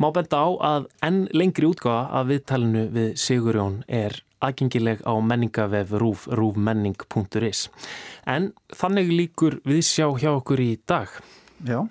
[0.00, 5.92] má benda á að enn lengri útgáða af viðtalinu við Sigurjón er aðgengileg á menningavef
[6.00, 7.68] rúf, rúfmenning.is.
[8.24, 11.12] En þannig líkur við sjá hjá okkur í dag.
[11.62, 11.84] Já,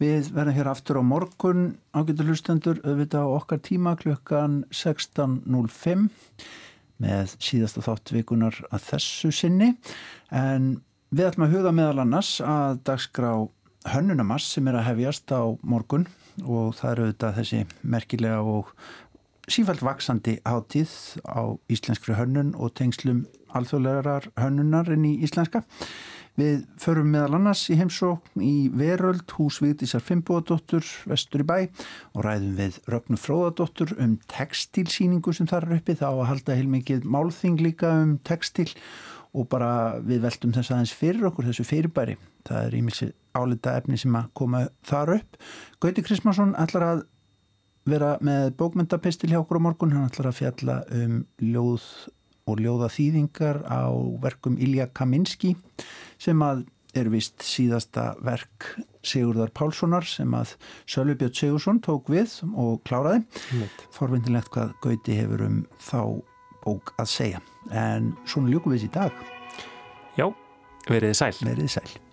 [0.00, 6.06] við verðum hér aftur á morgun ágættu hlustendur, auðvitað á okkar tíma klukkan 16.05
[7.04, 9.74] með síðasta þáttvíkunar að þessu sinni
[10.34, 10.78] en
[11.12, 13.32] við ætlum að huga meðal annars að dagskrá
[13.92, 16.08] hönnunamass sem er að hefjast á morgun
[16.44, 18.72] og það eru auðvitað þessi merkilega og
[19.48, 20.92] sífælt vaksandi hátíð
[21.28, 23.26] á íslenskri hönnun og tengslum
[23.56, 25.62] alþjóðlegar hönnunar inn í íslenska.
[26.38, 31.56] Við förum meðal annars í heimsókn í Veröld, hús Vigdísar Fimboðadóttur, vestur í bæ
[32.14, 35.96] og ræðum við Rögnu Fróðadóttur um textilsýningu sem þar er uppi.
[35.98, 38.68] Það á að halda heilmikið málþing líka um textil
[39.34, 42.14] og bara við veltum þess aðeins fyrir okkur, þessu fyrirbæri.
[42.46, 45.40] Það er ímilsi álita efni sem að koma þar upp.
[45.82, 47.02] Gauti Krismansson ætlar að
[47.88, 49.96] vera með bókmyndapistil hjá okkur á morgun.
[49.96, 51.90] Hann ætlar að fjalla um ljóð
[52.48, 53.90] og ljóða þýðingar á
[54.22, 55.56] verkum Ilja Kaminski
[56.22, 56.66] sem að
[56.98, 58.72] er vist síðasta verk
[59.06, 60.54] Sigurðar Pálssonar sem að
[60.88, 63.22] Sölvi Björn Sigursson tók við og kláraði.
[63.94, 66.02] Forvindilegt hvað Gauti hefur um þá
[66.64, 67.44] bók að segja.
[67.70, 69.24] En svona ljúkum við þessi dag.
[70.18, 70.28] Já,
[70.88, 71.32] veriði sæl.
[71.44, 72.07] Veriði sæl.